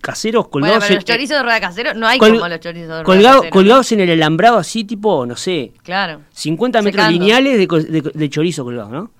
[0.00, 2.88] caseros Bueno, colgados pero los chorizos de rueda casero, no hay col- como los chorizos
[2.88, 6.22] de rueda colgado- colgados en el alambrado así tipo, no sé, Claro.
[6.32, 7.20] 50 metros Secando.
[7.24, 9.10] lineales de, de- de chorizo colgado, ¿no?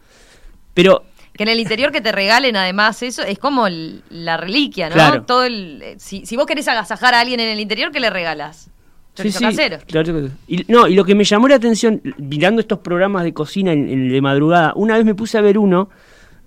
[0.75, 1.05] Pero
[1.37, 4.95] Que en el interior que te regalen además eso es como el- la reliquia, ¿no?
[4.95, 5.23] Claro.
[5.25, 8.11] Todo el, eh, si, si vos querés agasajar a alguien en el interior, ¿qué le
[8.11, 8.71] regalas?
[9.15, 9.79] Chorizo Sí, sí, casero.
[9.87, 13.73] claro y, no, y lo que me llamó la atención, mirando estos programas de cocina
[13.73, 15.89] en, en- de madrugada, una vez me puse a ver uno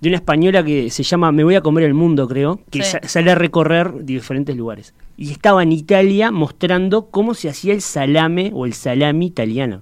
[0.04, 2.96] de una española que se llama Me voy a comer el mundo, creo, que Sí.
[3.04, 4.92] sale a recorrer diferentes lugares.
[5.16, 9.80] Y estaba en Italia mostrando cómo se hacía el salame o el salami italiano.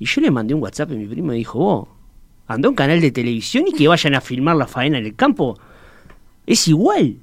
[0.00, 1.88] Y yo le mandé un WhatsApp a mi primo y dijo, vos,
[2.48, 5.14] anda a un canal de televisión y que vayan a filmar la faena en el
[5.14, 5.58] campo.
[6.46, 7.16] Es igual.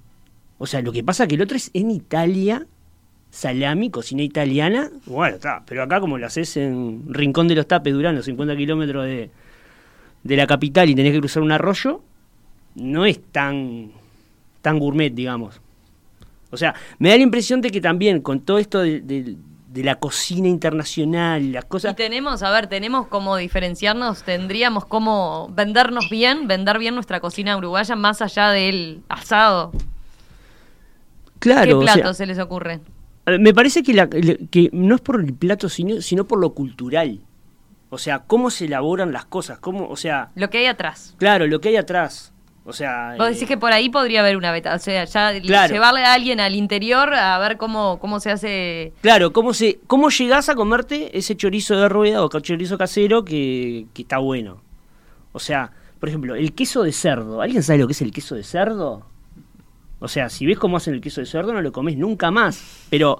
[0.59, 2.65] O sea, lo que pasa que el otro es en Italia,
[3.31, 4.89] salami, cocina italiana.
[5.07, 5.63] Bueno, está.
[5.67, 9.29] Pero acá como lo haces en Rincón de los Tapes, Durano, 50 kilómetros de,
[10.23, 12.01] de la capital y tenés que cruzar un arroyo,
[12.75, 13.91] no es tan,
[14.61, 15.59] tan gourmet, digamos.
[16.51, 19.37] O sea, me da la impresión de que también con todo esto de, de-
[19.71, 21.95] de la cocina internacional, las Y cosas...
[21.95, 27.95] tenemos, a ver, tenemos cómo diferenciarnos, tendríamos cómo vendernos bien, vender bien nuestra cocina uruguaya
[27.95, 29.71] más allá del asado.
[31.39, 32.81] Claro, ¿Qué o sea, platos se les ocurre?
[33.39, 37.19] Me parece que, la- que no es por el plato, sino, sino por lo cultural.
[37.93, 41.13] O sea, cómo se elaboran las cosas, cómo, o sea, Lo que hay atrás.
[41.17, 42.33] claro, lo que hay atrás.
[42.63, 45.41] O sea, Vos eh, decís que por ahí podría haber una beta, o sea, ya
[45.41, 45.73] Claro.
[45.73, 50.09] llevarle a alguien al interior a ver cómo, cómo se hace claro, cómo se, cómo
[50.09, 54.61] llegás a comerte ese chorizo de rueda o chorizo casero que, que está bueno.
[55.33, 57.41] O sea, por ejemplo, el queso de cerdo.
[57.41, 59.05] ¿Alguien sabe lo que es el queso de cerdo?
[59.99, 62.87] O sea, si ves cómo hacen el queso de cerdo, no lo comes nunca más.
[62.89, 63.19] Pero,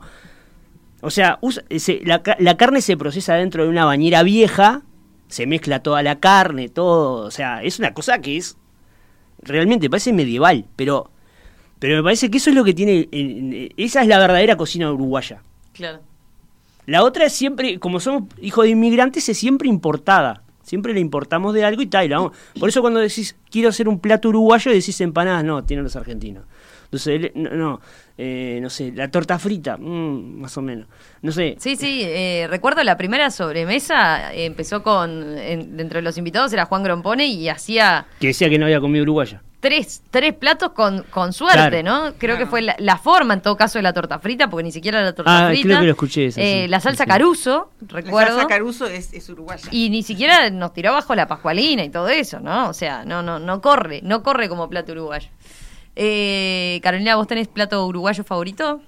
[1.02, 4.84] o sea, usa- se- la, la carne se procesa dentro de una bañera vieja,
[5.28, 7.26] se mezcla toda la carne, todo.
[7.26, 8.58] O sea, es una cosa que es
[9.42, 11.10] realmente parece medieval, pero,
[11.80, 13.08] pero me parece que eso es lo que tiene.
[13.12, 15.42] en- en- esa es la verdadera cocina uruguaya.
[15.74, 16.00] Claro.
[16.86, 20.44] La otra es siempre, como somos hijos de inmigrantes, es siempre importada.
[20.64, 22.06] Siempre le importamos de algo y tal.
[22.06, 25.64] y la vamos- Por eso cuando decís, quiero hacer un plato uruguayo, decís empanadas, no,
[25.64, 26.44] tienen los argentinos.
[26.92, 27.82] Entonces, el- no, no,
[28.18, 30.88] eh, no sé, la torta frita, mm, más o menos.
[31.22, 36.18] No sé, Sí, sí, eh, recuerdo la primera sobremesa, empezó con, en- dentro de los
[36.18, 39.42] invitados era Juan Grompone y hacía que decía que no había comido uruguaya.
[39.62, 41.84] tres, tres platos con, con suerte, Claro.
[41.84, 42.14] ¿no?
[42.18, 44.72] Creo que fue la, la forma en todo caso de la torta frita, porque ni
[44.72, 45.68] siquiera la torta Ah, frita.
[45.68, 46.68] creo que lo escuché esa, Eh, sí.
[46.68, 47.10] La salsa Sí.
[47.10, 48.32] caruso, La recuerdo.
[48.34, 49.70] salsa Caruso es, es uruguaya.
[49.72, 52.70] Y ni siquiera nos tiró bajo la pascualina y todo eso, ¿no?
[52.70, 55.30] O sea, no, no, no corre, no corre como plato uruguayo.
[56.04, 58.82] Eh, Carolina, ¿vos tenés plato uruguayo favorito?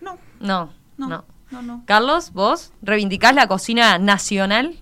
[0.00, 1.24] No, No, no, no.
[1.52, 1.82] no, no.
[1.86, 4.74] Carlos, ¿vos reivindicás la cocina nacional?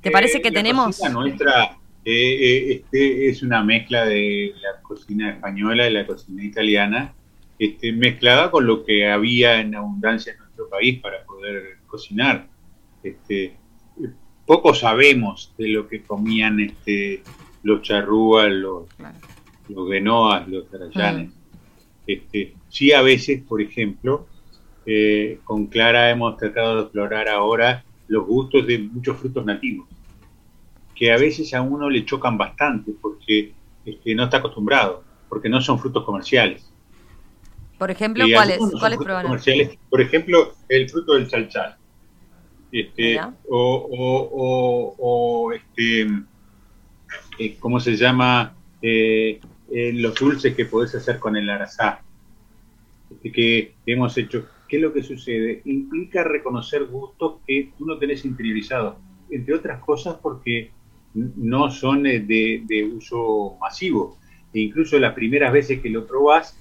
[0.00, 0.86] ¿Te parece Eh, que la tenemos?
[0.98, 6.42] cocina nuestra eh, eh, este, es una mezcla de la cocina española y la cocina
[6.44, 7.14] italiana,
[7.60, 12.48] este, mezclada con lo que había en abundancia en nuestro país para poder cocinar.
[13.04, 13.56] Este,
[14.46, 17.22] poco sabemos de lo que comían este,
[17.62, 19.16] los charrúas, los, Claro.
[19.68, 21.30] Los genoas, los arayanes.
[22.06, 24.26] Este, sí, a veces, por ejemplo,
[24.86, 29.88] eh, con Clara hemos tratado de explorar ahora los gustos de muchos frutos nativos,
[30.94, 33.52] que a veces a uno le chocan bastante porque
[33.84, 36.70] este, no está acostumbrado, porque no son frutos comerciales.
[37.78, 41.76] Por ejemplo, ¿cuáles, ¿cuáles comerciales, por ejemplo, el fruto del chalchal.
[42.70, 46.08] Este, o, o, o, o, este,
[47.38, 48.54] eh, ¿cómo se llama?
[48.82, 49.40] Eh,
[49.70, 52.02] eh, los dulces que podés hacer con el arazá,
[53.22, 54.46] que hemos hecho.
[54.68, 55.62] ¿Qué es lo que sucede?
[55.66, 58.96] Implica reconocer gustos que tú no tenés interiorizados,
[59.30, 60.70] entre otras cosas porque
[61.14, 64.18] no son eh, de, de uso masivo.
[64.52, 66.58] E incluso las primeras veces que lo probás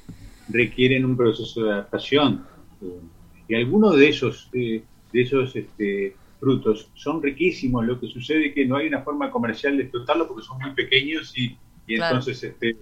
[0.49, 2.45] requieren un proceso de adaptación.
[2.82, 2.99] Eh,
[3.47, 7.86] y algunos de esos, de esos este, frutos son riquísimos.
[7.86, 10.72] Lo que sucede es que no hay una forma comercial de explotarlo porque son muy
[10.72, 12.16] pequeños y, y Claro.
[12.18, 12.78] entonces este,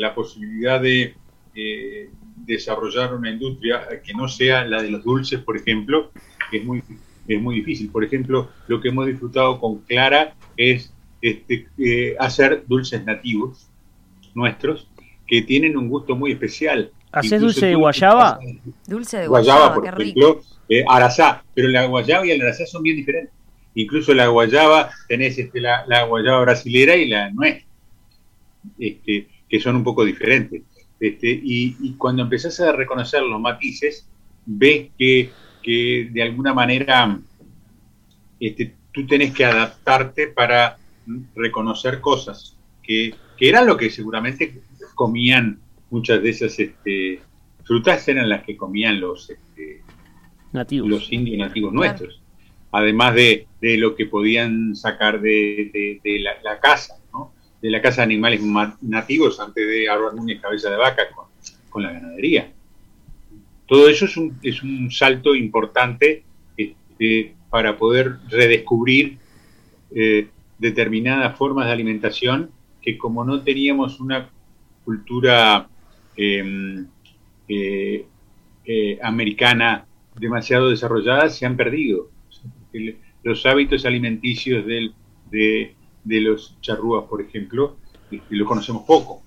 [0.00, 1.14] la posibilidad de
[1.54, 6.10] eh, desarrollar una industria que no sea la de los dulces, por ejemplo,
[6.50, 6.82] es muy,
[7.28, 7.90] es muy difícil.
[7.90, 13.68] Por ejemplo, lo que hemos disfrutado con Clara es este, eh, hacer dulces nativos
[14.34, 14.88] nuestros
[15.26, 18.38] que tienen un gusto muy especial ¿Haces dulce de guayaba?
[18.86, 20.20] Dulce de guayaba, guayaba, por qué rico.
[20.20, 23.34] ejemplo, eh, arazá, pero la guayaba y el arazá son bien diferentes.
[23.74, 27.66] Incluso la guayaba, tenés este, la, la guayaba brasilera y la nuestra,
[28.78, 30.62] este, que son un poco diferentes.
[30.98, 34.08] Este, y, y cuando empezás a reconocer los matices,
[34.46, 35.30] ves que,
[35.62, 37.18] que de alguna manera
[38.38, 40.78] este, tú tenés que adaptarte para
[41.34, 44.62] reconocer cosas que, que eran lo que seguramente
[44.94, 45.58] comían
[45.90, 47.20] muchas de esas este,
[47.64, 49.82] frutas, eran las que comían los, este,
[50.52, 50.88] Nativos.
[50.88, 51.86] los indios nativos Claro.
[51.86, 52.22] nuestros,
[52.72, 56.99] además de, de lo que podían sacar de, de- de la, la caza, ¿no?
[57.60, 61.02] De la caza de animales ma- nativos antes de Álvaro Núñez Cabeza de Vaca
[61.68, 62.50] con, la ganadería.
[63.66, 66.24] Todo eso es un, es un salto importante
[66.56, 69.18] este, para poder redescubrir
[69.94, 72.50] eh, determinadas formas de alimentación
[72.82, 74.28] que como no teníamos una
[74.84, 75.68] cultura
[76.16, 76.84] eh,
[77.48, 78.06] eh,
[78.64, 79.84] eh, americana
[80.16, 82.08] demasiado desarrollada se han perdido.
[83.22, 84.92] Los hábitos alimenticios del-
[85.30, 85.74] de,
[86.04, 87.76] de los charrúas, por ejemplo,
[88.10, 89.22] este, lo conocemos poco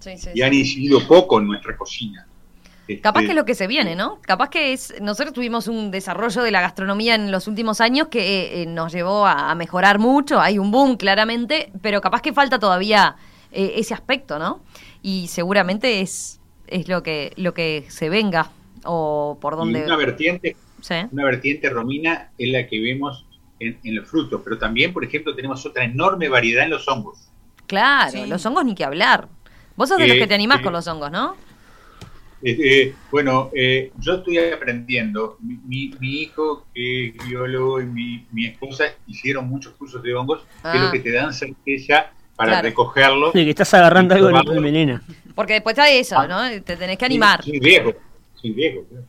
[0.00, 2.26] Sí, sí, y han incidido poco en nuestra cocina.
[2.86, 4.18] Este, Capaz que es lo que se viene, ¿no?
[4.22, 4.94] Capaz que es.
[5.02, 9.26] Nosotros tuvimos un desarrollo de la gastronomía en los últimos años que eh, nos llevó
[9.26, 10.40] a, mejorar mucho.
[10.40, 13.16] Hay un boom, claramente, pero capaz que falta todavía
[13.52, 14.62] eh, ese aspecto, ¿no?
[15.02, 18.50] Y seguramente es, es lo que lo que se venga
[18.84, 19.84] o por y donde.
[19.84, 20.94] una vertiente Sí.
[21.10, 23.26] una vertiente romina es la que vemos
[23.60, 27.28] en, en los frutos, pero también, por ejemplo, tenemos otra enorme variedad en los hongos.
[27.66, 28.26] Claro, Sí.
[28.26, 29.28] los hongos ni que hablar.
[29.76, 31.36] Vos sos de los Eh, que te animás eh, con los hongos, ¿no?
[32.42, 35.36] Eh, eh, bueno, eh, yo estoy aprendiendo.
[35.40, 40.14] Mi, mi- mi hijo, que es biólogo, y mi, mi esposa hicieron muchos cursos de
[40.14, 40.84] hongos, que es Ah.
[40.84, 42.68] lo que te dan certeza para Claro.
[42.68, 43.32] recogerlos.
[43.32, 45.02] De que estás agarrando algo te envenena.
[45.34, 46.48] Porque después está eso, ¿no?
[46.62, 47.42] Te tenés que animar.
[47.42, 47.94] Sin, sin riesgo.
[48.40, 48.84] Sin riesgo.
[48.88, 49.04] claro.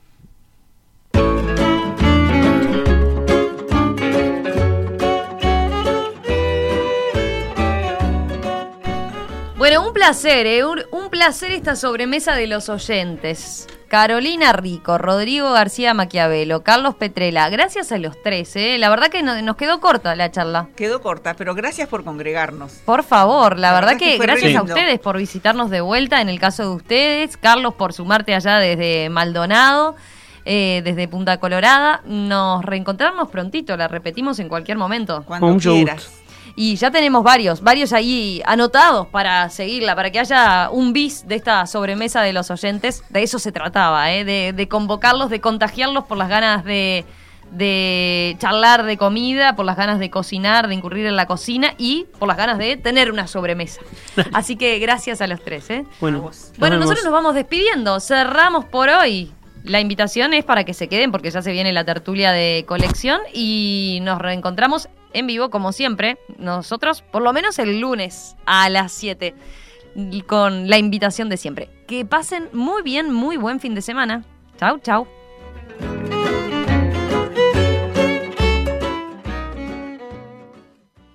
[9.69, 10.65] Bueno, un placer, ¿eh?
[10.65, 13.67] Un, un placer esta sobremesa de los oyentes.
[13.87, 18.79] Carolina Rico, Rodrigo García Maquiavelo, Carlos Petrela, gracias a los tres, ¿eh?
[18.79, 20.69] La verdad que no- nos quedó corta la charla.
[20.75, 22.81] Quedó corta, pero gracias por congregarnos.
[22.83, 26.29] Por favor, la, La verdad, verdad que, gracias a ustedes por visitarnos de vuelta en
[26.29, 29.95] el caso de ustedes, Carlos por sumarte allá desde Maldonado,
[30.45, 32.01] eh, desde Punta Colorada.
[32.05, 35.23] Nos reencontramos prontito, la repetimos en cualquier momento.
[35.27, 36.09] Cuando Con quieras.
[36.55, 41.35] Y ya tenemos varios, varios ahí anotados para seguirla, para que haya un bis de
[41.35, 43.03] esta sobremesa de los oyentes.
[43.09, 44.23] De eso se trataba, ¿eh?
[44.23, 47.05] de, de convocarlos, de contagiarlos por las ganas de,
[47.51, 52.05] de charlar de comida, por las ganas de cocinar, de incurrir en la cocina y
[52.17, 53.81] por las ganas de tener una sobremesa.
[54.33, 55.69] Así que gracias a los tres.
[55.69, 55.85] ¿eh?
[55.99, 57.99] Bueno, Bueno, nosotros nos vamos despidiendo.
[57.99, 59.31] Cerramos por hoy.
[59.63, 63.19] La invitación es para que se queden porque ya se viene la tertulia de colección
[63.33, 66.17] y nos reencontramos en vivo como siempre.
[66.37, 69.35] Nosotros, por lo menos el lunes a las 7
[70.27, 71.69] con la invitación de siempre.
[71.87, 74.23] Que pasen muy bien, muy buen fin de semana.
[74.57, 75.07] Chau, chau.